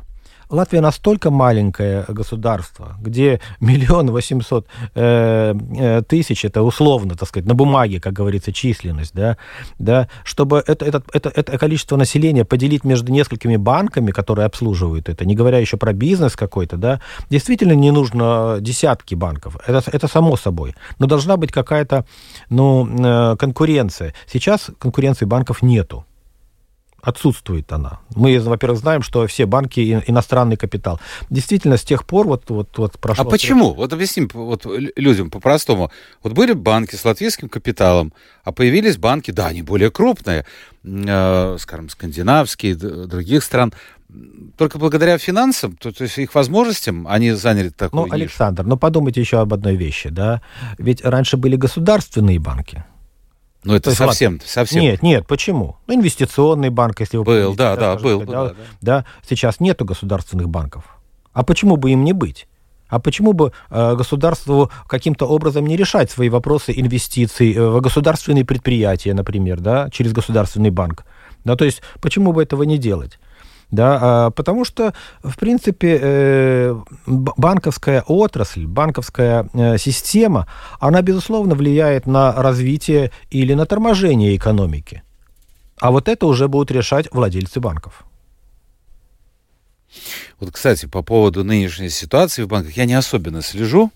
[0.49, 7.53] Латвия настолько маленькое государство, где миллион восемьсот э, э, тысяч, это условно, так сказать, на
[7.53, 9.37] бумаге, как говорится, численность, да,
[9.77, 15.25] да, чтобы это, это, это, это количество населения поделить между несколькими банками, которые обслуживают это,
[15.25, 20.37] не говоря еще про бизнес какой-то, да, действительно не нужно десятки банков, это, это само
[20.37, 22.05] собой, но должна быть какая-то,
[22.49, 24.13] ну, э, конкуренция.
[24.25, 26.06] Сейчас конкуренции банков нету
[27.01, 27.99] отсутствует она.
[28.15, 30.99] Мы, во-первых, знаем, что все банки иностранный капитал.
[31.29, 33.25] Действительно, с тех пор вот, вот, вот прошло...
[33.25, 33.73] А почему?
[33.73, 35.91] Вот объясним вот людям по-простому.
[36.23, 40.45] Вот были банки с латвийским капиталом, а появились банки, да, они более крупные,
[40.83, 43.73] э, скажем, скандинавские, других стран,
[44.57, 48.15] только благодаря финансам, то, то есть их возможностям, они заняли такую Ну, нишу.
[48.15, 50.41] Александр, ну подумайте еще об одной вещи, да.
[50.77, 52.85] Ведь раньше были государственные банки.
[53.67, 54.47] Ну, это есть, совсем, ладно.
[54.47, 54.81] совсем.
[54.81, 55.75] Нет, нет, почему?
[55.87, 58.21] Ну, инвестиционный банк, если вы Был, помните, да, да, был.
[58.21, 59.05] Да, да, да.
[59.27, 60.85] сейчас нету государственных банков.
[61.33, 62.47] А почему бы им не быть?
[62.87, 68.45] А почему бы э, государству каким-то образом не решать свои вопросы инвестиций э, в государственные
[68.45, 71.03] предприятия, например, да, через государственный банк?
[71.43, 73.19] Да, то есть почему бы этого не делать?
[73.71, 76.75] Да, а, потому что, в принципе, э,
[77.05, 80.47] банковская отрасль, банковская э, система,
[80.79, 85.03] она, безусловно, влияет на развитие или на торможение экономики.
[85.79, 88.05] А вот это уже будут решать владельцы банков.
[90.39, 93.91] Вот, кстати, по поводу нынешней ситуации в банках я не особенно слежу,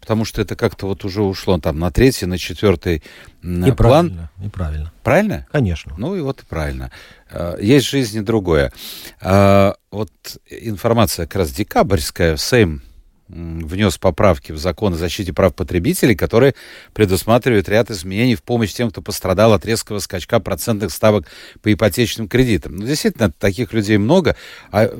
[0.00, 3.02] потому что это как-то вот уже ушло там на третий, на четвертый
[3.42, 3.74] и план.
[3.76, 4.92] Правильно, и правильно.
[5.02, 5.46] Правильно?
[5.52, 5.94] Конечно.
[5.96, 6.90] Ну и вот и правильно.
[7.30, 8.72] А, есть в жизни другое.
[9.20, 10.10] А, вот
[10.48, 12.82] информация как раз декабрьская, Сейм
[13.28, 16.54] внес поправки в закон о защите прав потребителей, которые
[16.94, 21.26] предусматривают ряд изменений в помощь тем, кто пострадал от резкого скачка процентных ставок
[21.62, 22.76] по ипотечным кредитам.
[22.76, 24.36] Ну, действительно, таких людей много,
[24.70, 24.90] а,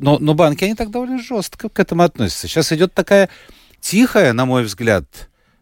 [0.00, 2.48] но, но банки, они так довольно жестко к этому относятся.
[2.48, 3.28] Сейчас идет такая
[3.80, 5.04] тихая, на мой взгляд,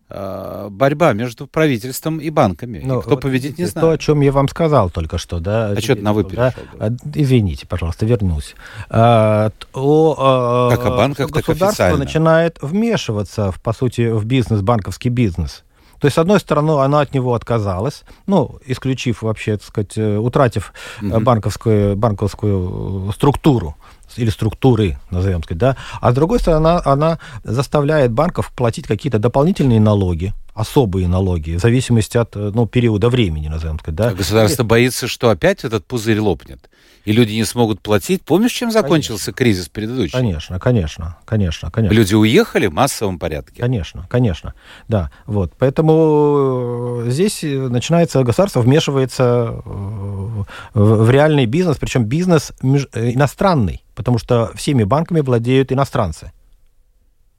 [0.09, 2.81] борьба между правительством и банками.
[2.85, 3.87] Ну, и кто вот победит, не знаю.
[3.87, 5.71] То, о чем я вам сказал только что, да.
[5.71, 6.55] А что ты на вы да?
[6.79, 8.55] А, извините, пожалуйста, вернусь.
[8.89, 11.99] А, о, как о банках, так государство официально.
[11.99, 15.65] начинает вмешиваться, в, по сути, в бизнес, банковский бизнес.
[15.99, 20.19] То есть, с одной стороны, она от него отказалась, ну, исключив вообще, так сказать, э,
[20.19, 21.21] утратив угу.
[21.21, 23.77] банковскую, банковскую структуру
[24.17, 29.19] или структуры, назовем сказать, да, а с другой стороны, она, она заставляет банков платить какие-то
[29.19, 33.97] дополнительные налоги, особые налоги, в зависимости от ну, периода времени, назовем сказать.
[33.97, 34.09] Да?
[34.09, 34.67] А государство и...
[34.67, 36.71] боится, что опять этот пузырь лопнет,
[37.05, 38.23] и люди не смогут платить.
[38.23, 39.33] Помнишь, чем закончился конечно.
[39.33, 40.13] кризис предыдущий?
[40.13, 41.95] Конечно, конечно, конечно, конечно.
[41.95, 43.61] Люди уехали в массовом порядке.
[43.61, 44.55] Конечно, конечно,
[44.89, 45.11] да.
[45.27, 45.53] Вот.
[45.59, 50.43] Поэтому э, здесь начинается, государство вмешивается э,
[50.75, 56.31] в реальный бизнес, причем бизнес э, иностранный, потому что всеми банками владеют иностранцы.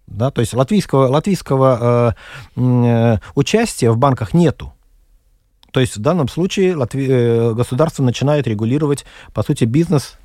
[0.07, 2.15] Да, то есть латвийского, латвийского
[2.55, 4.73] э, э, участия в банках нету.
[5.71, 7.07] То есть в данном случае Латви...
[7.09, 10.15] Э, государство начинает регулировать, по сути, бизнес,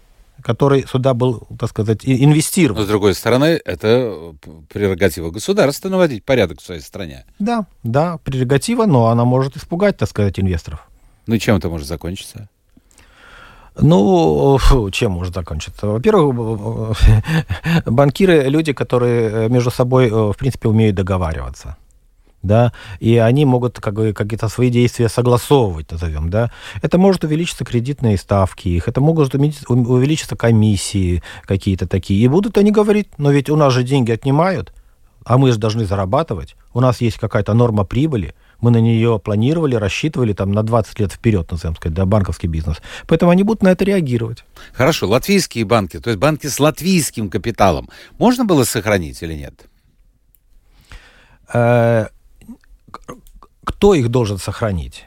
[0.40, 2.80] который сюда был, так сказать, инвестирован.
[2.80, 4.34] Но, с другой стороны, это
[4.72, 7.26] прерогатива государства наводить порядок в своей стране.
[7.38, 10.88] Да, да, прерогатива, но она может испугать, так сказать, инвесторов.
[11.26, 12.48] Ну и чем это может закончиться?
[13.80, 14.58] Ну,
[14.92, 15.86] чем может закончиться?
[15.86, 16.96] Во-первых,
[17.86, 21.76] банкиры люди, которые между собой, э, в принципе, умеют договариваться
[22.42, 26.50] да, и они могут как бы, какие-то свои действия согласовывать, назовем, да.
[26.82, 32.22] Это может увеличиться кредитные ставки их, это могут увеличиться комиссии какие-то такие.
[32.22, 34.72] И будут они говорить, но ведь у нас же деньги отнимают,
[35.24, 39.74] а мы же должны зарабатывать, у нас есть какая-то норма прибыли, мы на нее планировали,
[39.74, 42.78] рассчитывали там на 20 лет вперед, назовем сказать, да, банковский бизнес.
[43.06, 44.44] Поэтому они будут на это реагировать.
[44.72, 49.66] Хорошо, латвийские банки, то есть банки с латвийским капиталом, можно было сохранить или нет?
[51.52, 52.06] Э,
[53.64, 55.06] кто их должен сохранить?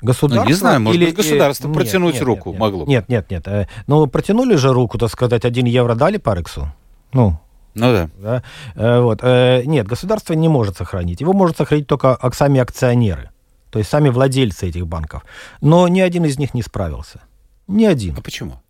[0.00, 0.44] Государство?
[0.44, 1.06] Ну, не знаю, может или...
[1.06, 2.84] быть, государство протянуть нет, руку нет, могло.
[2.86, 3.46] Нет, нет, нет.
[3.46, 6.72] Э, ну, протянули же руку, так сказать, один евро дали Парексу.
[7.12, 7.38] Ну,
[7.78, 8.10] ну да.
[8.18, 8.42] да?
[8.74, 9.20] Э, вот.
[9.22, 11.20] Э, нет, государство не может сохранить.
[11.20, 13.30] Его может сохранить только сами акционеры,
[13.70, 15.24] то есть сами владельцы этих банков.
[15.60, 17.20] Но ни один из них не справился.
[17.66, 18.16] Ни один.
[18.16, 18.60] А почему?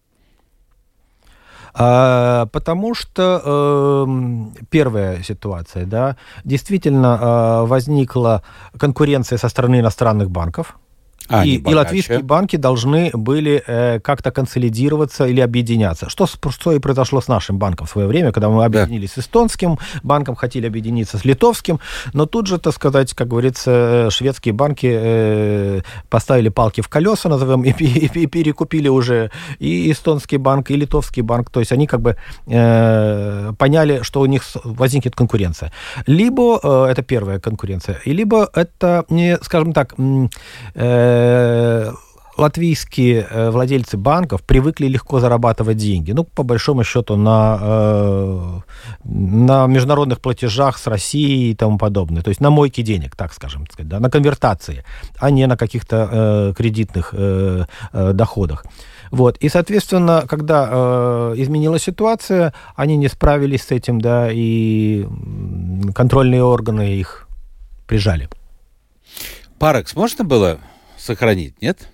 [1.75, 8.43] А, потому что э, первая ситуация, да, действительно э, возникла
[8.77, 10.77] конкуренция со стороны иностранных банков
[11.29, 16.09] а, и, и латвийские банки должны были э, как-то консолидироваться или объединяться.
[16.09, 19.23] Что, что и произошло с нашим банком в свое время, когда мы объединились да.
[19.23, 21.81] с эстонским банком, хотели объединиться с литовским,
[22.13, 27.63] но тут же, так сказать, как говорится, шведские банки э, поставили палки в колеса, назовем,
[27.63, 31.51] и, и, и перекупили уже и эстонский банк, и литовский банк.
[31.51, 35.73] То есть они как бы э, поняли, что у них возникнет конкуренция.
[36.07, 40.29] Либо э, это первая конкуренция, и либо это, не, скажем так, э,
[40.75, 41.18] Э,
[42.39, 46.13] латвийские э, владельцы банков привыкли легко зарабатывать деньги.
[46.13, 48.61] Ну, по большому счету, на, э,
[49.05, 52.23] на международных платежах с Россией и тому подобное.
[52.23, 54.85] То есть на мойке денег, так скажем, сказать, да, на конвертации,
[55.19, 58.65] а не на каких-то э, кредитных э, э, доходах.
[59.11, 59.37] Вот.
[59.39, 65.07] И, соответственно, когда э, изменилась ситуация, они не справились с этим, да, и
[65.95, 67.27] контрольные органы их
[67.89, 68.29] прижали.
[69.59, 70.59] Парекс можно было
[71.09, 71.89] сохранить, нет?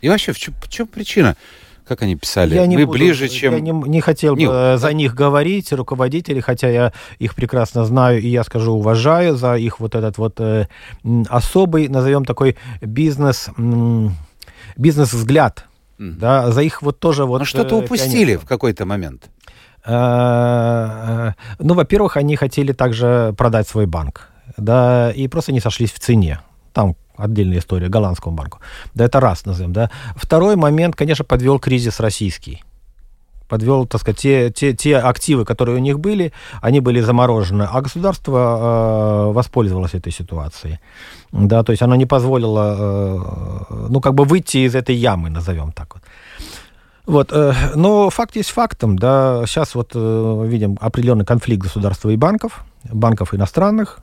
[0.00, 1.36] И вообще, в чем, в чем причина?
[1.84, 2.54] Как они писали?
[2.54, 3.54] Я не Вы буду, ближе, чем...
[3.54, 8.28] Я не, не хотел бы за них говорить, руководители, хотя я их прекрасно знаю, и
[8.28, 10.68] я скажу, уважаю за их вот этот вот э,
[11.28, 13.50] особый, назовем такой бизнес,
[14.76, 15.64] бизнес-взгляд.
[15.98, 16.12] Mm.
[16.12, 17.40] Да, за их вот тоже вот...
[17.40, 19.28] Но что-то э, упустили в какой-то момент.
[19.84, 25.92] Э, э, ну, во-первых, они хотели также продать свой банк, да, и просто не сошлись
[25.92, 26.38] в цене.
[26.72, 28.58] Там отдельная история, голландскому банку.
[28.94, 29.90] Да, это раз назовем, да.
[30.16, 32.62] Второй момент, конечно, подвел кризис российский
[33.50, 37.80] подвел, так сказать, те, те, те активы, которые у них были, они были заморожены, а
[37.80, 40.78] государство э, воспользовалось этой ситуацией.
[41.32, 45.72] Да, то есть оно не позволило, э, ну, как бы выйти из этой ямы, назовем
[45.72, 46.02] так вот.
[47.06, 52.16] Вот, э, но факт есть фактом, да, сейчас вот э, видим определенный конфликт государства и
[52.16, 53.98] банков, банков иностранных,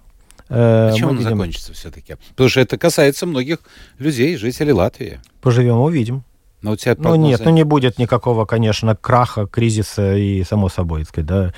[0.50, 1.32] Э, Чем он видим...
[1.32, 2.16] закончится все-таки?
[2.30, 3.60] Потому что это касается многих
[4.00, 5.20] людей, жителей Латвии.
[5.42, 6.24] Поживем, увидим.
[6.62, 11.02] Но у тебя ну нет, ну не будет никакого, конечно, краха, кризиса и само собой,
[11.02, 11.54] так сказать, да.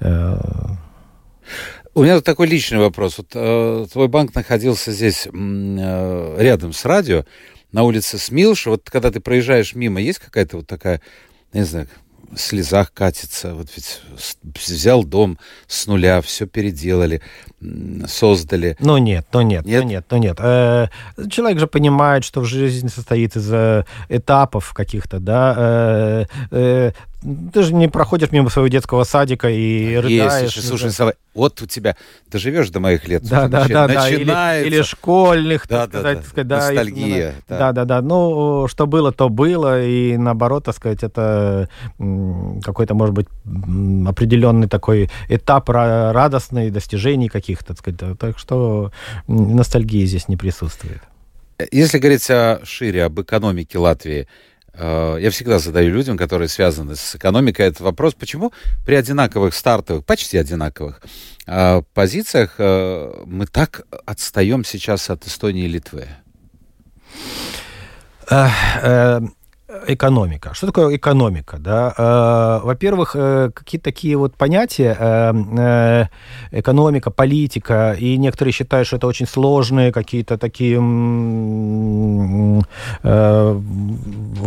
[0.00, 0.38] Э.
[1.94, 3.18] У меня такой личный вопрос.
[3.18, 7.24] Вот, э, твой банк находился здесь э, рядом с радио,
[7.72, 8.66] на улице Смилш.
[8.66, 11.00] Вот когда ты проезжаешь мимо, есть какая-то вот такая,
[11.52, 11.88] не знаю,
[12.36, 13.54] слезах катится.
[13.54, 14.00] Вот ведь
[14.66, 17.22] взял дом с нуля, все переделали.
[18.06, 18.76] Создали.
[18.80, 20.36] Ну нет, ну нет, нет, ну нет, ну нет.
[20.40, 20.88] Э,
[21.30, 26.26] человек же понимает, что в жизни состоит из э, этапов каких-то, да.
[26.50, 26.92] Э,
[27.52, 30.54] ты же не проходишь мимо своего детского садика и рыдаешь.
[30.54, 31.96] Есть, слушай, Сава, вот у тебя,
[32.30, 33.24] ты живешь до моих лет.
[33.24, 34.08] Да, да, да, да.
[34.08, 36.24] Или, или школьных, да, так да, сказать, да.
[36.28, 36.56] сказать, да.
[36.56, 37.34] Ностальгия.
[37.48, 37.58] Да.
[37.58, 38.02] да, да, да.
[38.02, 41.68] Ну, что было, то было, и наоборот, так сказать, это
[42.62, 43.26] какой-то, может быть,
[44.06, 48.18] определенный такой этап радостный, достижений каких-то, так сказать.
[48.18, 48.92] Так что
[49.26, 51.00] ностальгии здесь не присутствует.
[51.72, 54.26] Если говорить о шире, об экономике Латвии,
[54.78, 58.52] Э, я всегда задаю людям, которые связаны с экономикой, этот вопрос, почему
[58.84, 61.00] при одинаковых стартовых, почти одинаковых
[61.46, 66.08] э, позициях э, мы так отстаем сейчас от Эстонии и Литвы?
[69.86, 70.54] Экономика.
[70.54, 71.58] Что такое экономика?
[71.58, 71.94] Да?
[71.96, 76.06] Э, во-первых, э, какие-то такие вот понятия, э,
[76.50, 80.80] экономика, политика, и некоторые считают, что это очень сложные какие-то такие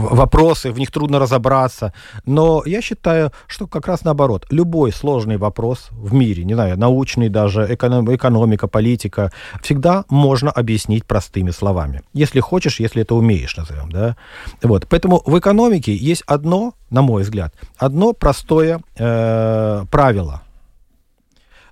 [0.09, 1.93] вопросы, в них трудно разобраться.
[2.25, 7.29] Но я считаю, что как раз наоборот, любой сложный вопрос в мире, не знаю, научный
[7.29, 12.01] даже, экономика, политика, всегда можно объяснить простыми словами.
[12.13, 13.91] Если хочешь, если это умеешь, назовем.
[13.91, 14.15] Да?
[14.63, 14.87] Вот.
[14.89, 20.41] Поэтому в экономике есть одно, на мой взгляд, одно простое э, правило.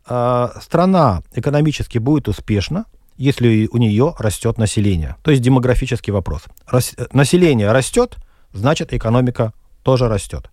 [0.07, 2.85] Э, страна экономически будет успешна,
[3.17, 5.15] если у нее растет население.
[5.23, 6.43] То есть демографический вопрос.
[6.67, 8.17] Рас, население растет,
[8.53, 10.49] значит экономика тоже растет.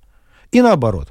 [0.51, 1.11] И наоборот.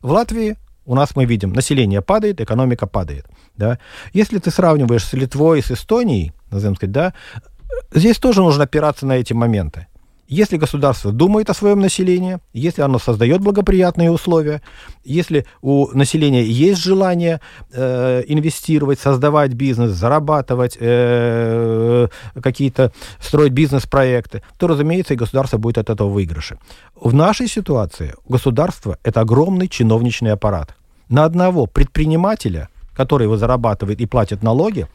[0.00, 0.56] В Латвии
[0.86, 3.26] у нас мы видим, население падает, экономика падает.
[3.56, 3.78] Да?
[4.12, 7.14] Если ты сравниваешь с Литвой, с Эстонией, назовем сказать, да,
[7.92, 9.88] здесь тоже нужно опираться на эти моменты.
[10.28, 14.60] Если государство думает о своем населении, если оно создает благоприятные условия,
[15.04, 17.40] если у населения есть желание
[17.72, 22.08] э, инвестировать, создавать бизнес, зарабатывать, э,
[22.42, 26.58] какие-то строить бизнес-проекты, то, разумеется, и государство будет от этого выигрыше.
[26.96, 30.74] В нашей ситуации государство– это огромный чиновничный аппарат.
[31.08, 34.88] На одного предпринимателя, который его зарабатывает и платит налоги,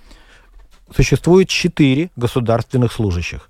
[0.94, 3.48] существует четыре государственных служащих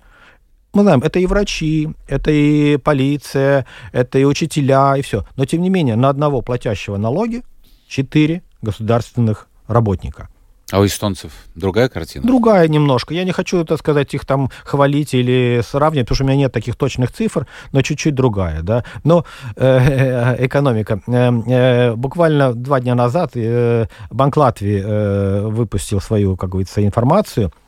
[0.72, 5.26] мы знаем, это и врачи, это и полиция, это и учителя, и все.
[5.36, 7.42] Но, тем не менее, на одного платящего налоги
[7.88, 10.28] четыре государственных работника.
[10.70, 12.26] А у эстонцев другая картина?
[12.26, 13.12] Другая немножко.
[13.12, 16.52] Я не хочу, так сказать, их там хвалить или сравнивать, потому что у меня нет
[16.52, 18.82] таких точных цифр, но чуть-чуть другая, да.
[19.04, 21.02] Но э, экономика.
[21.06, 27.52] Э, э, буквально два дня назад э, Банк Латвии э, выпустил свою, как говорится, информацию
[27.52, 27.61] Э,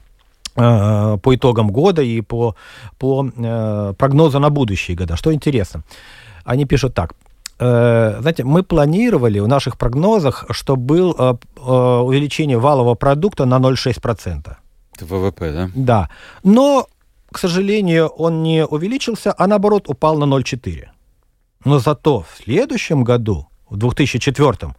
[0.54, 2.54] по итогам года и по,
[2.98, 5.16] по э, прогнозу на будущие года.
[5.16, 5.82] Что интересно,
[6.44, 7.14] они пишут так.
[7.58, 14.56] Э, знаете, мы планировали в наших прогнозах, что было увеличение валового продукта на 0,6%.
[14.94, 15.70] Это ВВП, да?
[15.74, 16.08] Да.
[16.44, 16.86] Но,
[17.32, 20.88] к сожалению, он не увеличился, а наоборот упал на 0,4%.
[21.64, 24.74] Но зато в следующем году, в 2004,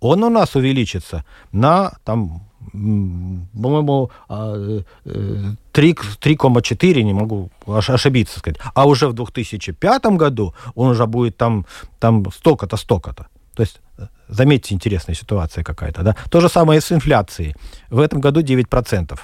[0.00, 8.60] он у нас увеличится на там, по-моему, 3,4, а, не могу ошибиться сказать.
[8.74, 11.66] А уже в 2005 году он уже будет там,
[11.98, 13.26] там столько-то, столько-то.
[13.54, 16.02] То есть, э, заметьте, интересная ситуация какая-то.
[16.02, 16.14] Да?
[16.30, 17.56] То же самое и с инфляцией.
[17.90, 19.18] В этом году 9%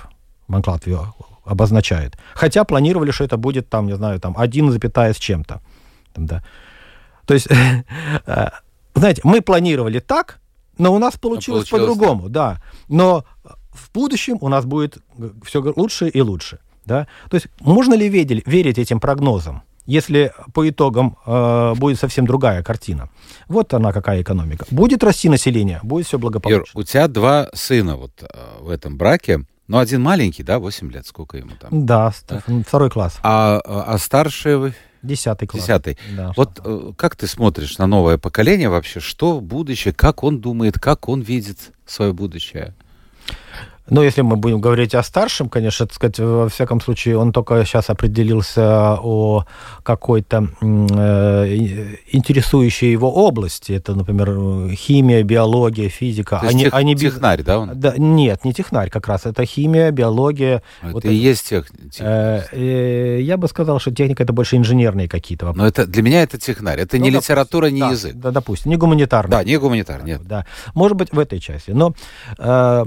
[0.49, 0.99] Банк Латвии
[1.45, 2.18] обозначает.
[2.34, 4.70] Хотя планировали, что это будет, там, не знаю, там 1,
[5.14, 5.61] с чем-то.
[6.16, 6.43] Да.
[7.26, 7.49] То есть,
[8.26, 8.49] э,
[8.95, 10.41] знаете, мы планировали так,
[10.78, 12.62] но у нас получилось, получилось по-другому, да.
[12.88, 13.24] Но
[13.72, 14.98] в будущем у нас будет
[15.44, 16.58] все лучше и лучше.
[16.84, 17.06] Да?
[17.30, 19.62] То есть можно ли верить, верить этим прогнозам?
[19.86, 23.08] если по итогам э, будет совсем другая картина.
[23.48, 24.66] Вот она какая экономика.
[24.70, 26.64] Будет расти население, будет все благополучно.
[26.74, 28.26] Юр, у тебя два сына вот э,
[28.60, 29.46] в этом браке.
[29.68, 31.86] Ну, один маленький, да, 8 лет, сколько ему там?
[31.86, 32.42] Да, да?
[32.66, 33.18] второй класс.
[33.22, 34.74] А, а старший
[35.07, 35.62] Десятый класс.
[35.62, 35.98] Десятый.
[36.16, 39.00] Да, вот э, как ты смотришь на новое поколение вообще?
[39.00, 39.94] Что будущее?
[39.94, 40.78] Как он думает?
[40.78, 42.74] Как он видит свое будущее?
[43.89, 47.64] Ну, если мы будем говорить о старшем, конечно, так сказать, во всяком случае, он только
[47.64, 49.45] сейчас определился о
[49.82, 53.72] какой-то э, интересующей его области.
[53.72, 56.39] Это, например, химия, биология, физика.
[56.41, 57.78] То есть они, тех, они технарь, да, он?
[57.78, 59.24] Да, нет, не технарь как раз.
[59.24, 60.62] Это химия, биология.
[60.80, 61.14] А это вот и это.
[61.14, 61.66] есть тех...
[62.01, 65.62] Э, э, я бы сказал, что техника это больше инженерные какие-то вопросы.
[65.62, 66.80] Но это для меня это технарь.
[66.80, 68.14] Это ну, не допустим, литература, не да, язык.
[68.16, 69.30] Да, допустим, не гуманитарный.
[69.30, 70.22] Да, не гуманитарный, нет.
[70.24, 70.45] Да.
[70.74, 71.70] Может быть, в этой части.
[71.70, 71.95] Но...
[72.39, 72.84] Э,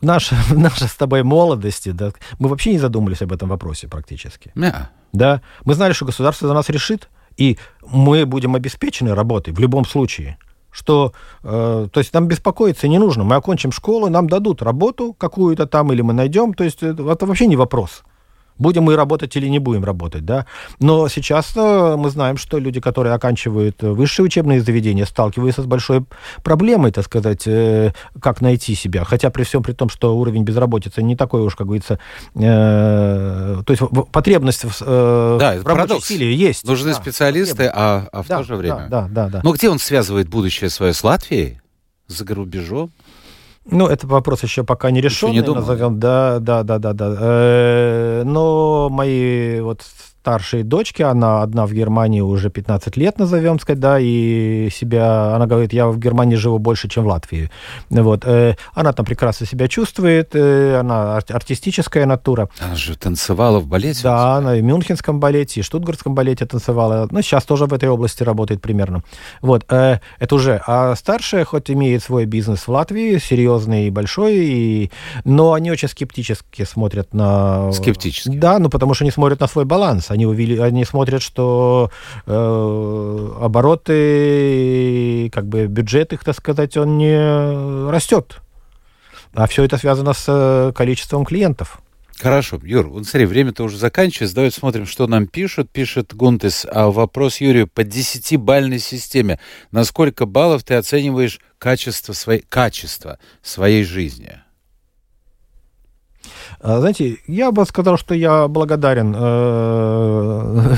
[0.00, 4.52] наша, наша с тобой молодости, да, мы вообще не задумывались об этом вопросе практически.
[4.54, 4.88] Yeah.
[5.12, 9.84] Да, мы знали, что государство за нас решит, и мы будем обеспечены работой в любом
[9.84, 10.38] случае.
[10.72, 13.24] что, э, то есть нам беспокоиться не нужно.
[13.24, 16.54] Мы окончим школу, нам дадут работу какую-то там, или мы найдем.
[16.54, 18.04] То есть это, это вообще не вопрос
[18.60, 20.46] будем мы работать или не будем работать, да.
[20.78, 26.04] Но сейчас э, мы знаем, что люди, которые оканчивают высшие учебные заведения, сталкиваются с большой
[26.44, 29.04] проблемой, так сказать, э, как найти себя.
[29.04, 31.98] Хотя при всем при том, что уровень безработицы не такой уж, как говорится,
[32.34, 33.82] э, то есть
[34.12, 36.64] потребность в, э, да, в рабочей силе есть.
[36.64, 38.86] Нужны да, специалисты, а, а в да, то же время...
[38.88, 39.40] Да, да, да, да.
[39.42, 41.60] Но где он связывает будущее свое с Латвией?
[42.06, 42.90] За рубежом?
[43.70, 45.60] Ну, это вопрос еще пока не решенный, не думал.
[45.60, 45.98] назовем.
[45.98, 47.16] Да, да, да, да, да.
[47.18, 49.82] Э, но мои вот
[50.20, 55.46] старшей дочке, она одна в Германии уже 15 лет, назовем сказать, да, и себя, она
[55.46, 57.50] говорит, я в Германии живу больше, чем в Латвии.
[57.88, 58.24] Вот.
[58.26, 62.50] Э, она там прекрасно себя чувствует, э, она артистическая натура.
[62.60, 64.02] Она же танцевала в балете.
[64.02, 67.08] Да, она и в Мюнхенском балете, и в Штутгартском балете танцевала.
[67.10, 69.02] Ну, сейчас тоже в этой области работает примерно.
[69.40, 70.60] Вот, э, это уже.
[70.66, 74.90] А старшая, хоть имеет свой бизнес в Латвии, серьезный и большой, и...
[75.24, 77.72] но они очень скептически смотрят на...
[77.72, 78.36] Скептически?
[78.36, 80.09] Да, ну, потому что они смотрят на свой баланс.
[80.10, 81.92] Они, увели, они смотрят, что
[82.26, 88.40] э, обороты, как бы бюджет их, так сказать, он не растет.
[89.34, 91.80] А все это связано с э, количеством клиентов.
[92.18, 94.34] Хорошо, Юр, вот смотри, время-то уже заканчивается.
[94.34, 95.70] Давайте смотрим, что нам пишут.
[95.70, 96.66] Пишет Гунтес.
[96.68, 99.38] А вопрос Юрию по десятибальной системе.
[99.70, 104.39] На сколько баллов ты оцениваешь качество своей, качество своей жизни?
[106.62, 110.74] А, знаете, я бы сказал, что я благодарен э,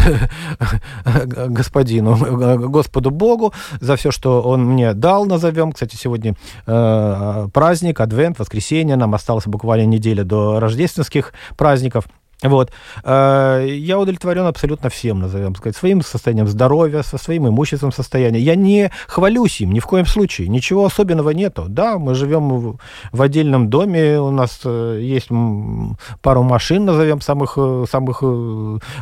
[1.49, 5.73] господину, Господу Богу за все, что Он мне дал, назовем.
[5.73, 8.95] Кстати, сегодня э, праздник, Адвент, воскресенье.
[8.97, 12.05] Нам осталось буквально неделя до рождественских праздников.
[12.43, 12.71] Вот.
[13.05, 18.43] Э, я удовлетворен абсолютно всем, назовем сказать, своим состоянием здоровья, со своим имущественным состоянием.
[18.43, 20.49] Я не хвалюсь им ни в коем случае.
[20.49, 21.67] Ничего особенного нету.
[21.69, 22.79] Да, мы живем
[23.13, 25.29] в отдельном доме, у нас э, есть
[26.21, 28.23] пару машин, назовем, самых, э, самых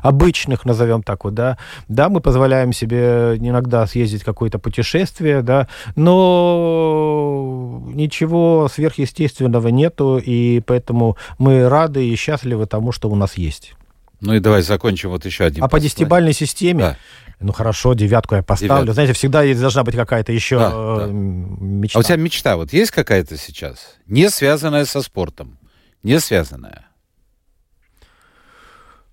[0.02, 1.56] обычных, назовем так вот, да.
[1.88, 11.16] Да, мы позволяем себе иногда съездить какое-то путешествие, да, но ничего сверхъестественного нету, и поэтому
[11.38, 13.74] мы рады и счастливы тому, что у нас нас есть.
[14.20, 15.64] Ну и давай закончим вот еще один.
[15.64, 16.96] А по десятибальной системе, да.
[17.40, 18.82] ну хорошо, девятку я поставлю.
[18.82, 18.92] Девятку.
[18.94, 21.06] Знаете, всегда должна быть какая-то еще да, э, да.
[21.10, 21.98] мечта.
[21.98, 23.96] А у тебя мечта вот есть какая-то сейчас?
[24.06, 25.58] Не связанная со спортом?
[26.02, 26.86] Не связанная?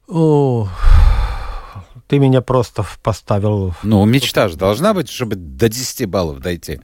[0.09, 0.70] О,
[2.07, 3.76] ты меня просто поставил...
[3.84, 6.80] Ну, мечта же должна быть, чтобы до 10 баллов дойти.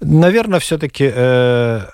[0.00, 1.10] Наверное, все-таки...
[1.12, 1.86] Э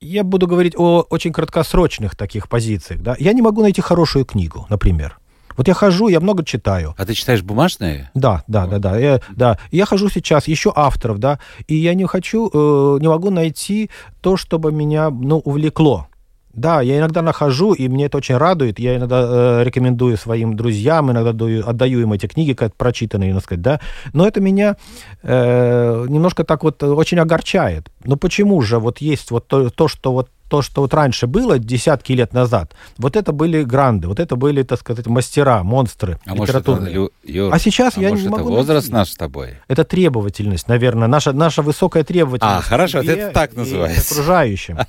[0.00, 3.02] я буду говорить о очень краткосрочных таких позициях.
[3.02, 3.16] Да?
[3.18, 5.18] Я не могу найти хорошую книгу, например.
[5.56, 6.94] Вот я хожу, я много читаю.
[6.96, 8.10] А ты читаешь бумажные?
[8.14, 8.96] Да, да, да, да.
[8.96, 9.58] Я, да.
[9.72, 13.90] Я хожу сейчас, еще авторов, да, и я не хочу, э, не могу найти
[14.20, 16.06] то, чтобы меня, ну, увлекло.
[16.52, 18.78] Да, я иногда нахожу, и мне это очень радует.
[18.78, 23.44] Я иногда э, рекомендую своим друзьям, иногда даю, отдаю им эти книги, как прочитанные, так
[23.44, 23.80] сказать, да.
[24.12, 24.76] Но это меня
[25.22, 27.88] э, немножко так вот очень огорчает.
[28.04, 31.58] Но почему же вот есть вот то, то что вот то, что вот раньше было,
[31.58, 36.34] десятки лет назад, вот это были гранды, вот это были, так сказать, мастера, монстры а
[36.34, 36.98] литературные.
[36.98, 38.94] Может, это, Юр, а сейчас а я может, не это могу возраст найти.
[38.94, 39.58] наш с тобой?
[39.68, 42.58] Это требовательность, наверное, наша, наша высокая требовательность.
[42.58, 44.14] А, хорошо, это так называется.
[44.14, 44.78] окружающим.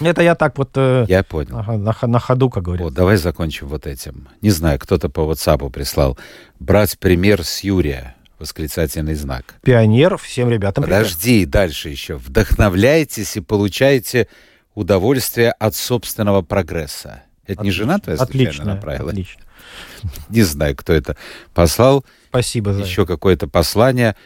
[0.00, 0.70] Это я так вот...
[0.76, 1.56] Э, я понял.
[1.62, 2.84] На, на, на ходу, как говорится.
[2.84, 4.28] Вот, давай закончим вот этим.
[4.40, 6.18] Не знаю, кто-то по WhatsApp прислал.
[6.58, 8.14] Брать пример с Юрия.
[8.38, 9.54] Восклицательный знак.
[9.62, 10.84] Пионер всем ребятам.
[10.84, 11.50] Подожди, привет.
[11.50, 12.16] дальше еще.
[12.16, 14.28] Вдохновляйтесь и получайте
[14.74, 17.22] удовольствие от собственного прогресса.
[17.46, 19.10] Это отлично, не жена твоя отлично, направила?
[19.10, 19.42] Отлично.
[20.28, 21.16] Не знаю, кто это
[21.54, 22.04] послал.
[22.28, 24.16] Спасибо за Еще какое-то послание.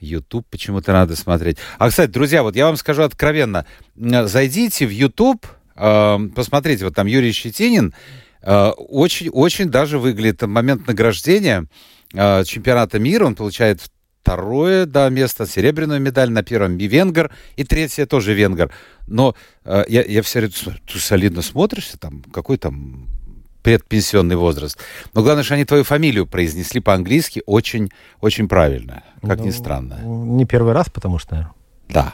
[0.00, 1.58] YouTube почему-то надо смотреть.
[1.78, 3.66] А, кстати, друзья, вот я вам скажу откровенно.
[3.96, 5.46] Зайдите в YouTube,
[5.76, 7.94] э, посмотрите, вот там Юрий Щетинин,
[8.42, 11.66] очень-очень э, даже выглядит момент награждения
[12.14, 13.26] э, чемпионата мира.
[13.26, 13.82] Он получает
[14.22, 18.70] второе да, место, серебряную медаль на первом и венгер, и третье тоже венгер.
[19.06, 19.34] Но
[19.64, 20.52] э, я, я все время,
[20.86, 23.08] ты солидно смотришься, там, какой там
[23.62, 24.78] предпенсионный возраст.
[25.14, 27.90] Но главное, что они твою фамилию произнесли по-английски очень,
[28.20, 29.98] очень правильно, как ну, ни странно.
[30.02, 31.36] Не первый раз, потому что,
[31.88, 32.12] Да.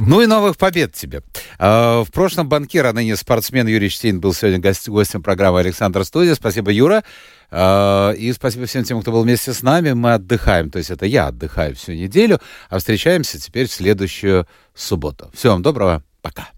[0.00, 1.22] Ну и новых побед тебе.
[1.58, 6.34] А, в прошлом банкир, а ныне спортсмен Юрий Штейн был сегодня гостем программы Александр Студия.
[6.34, 7.02] Спасибо, Юра.
[7.50, 9.92] А, и спасибо всем тем, кто был вместе с нами.
[9.92, 15.30] Мы отдыхаем, то есть это я отдыхаю всю неделю, а встречаемся теперь в следующую субботу.
[15.34, 16.02] Всего вам доброго.
[16.22, 16.50] Пока.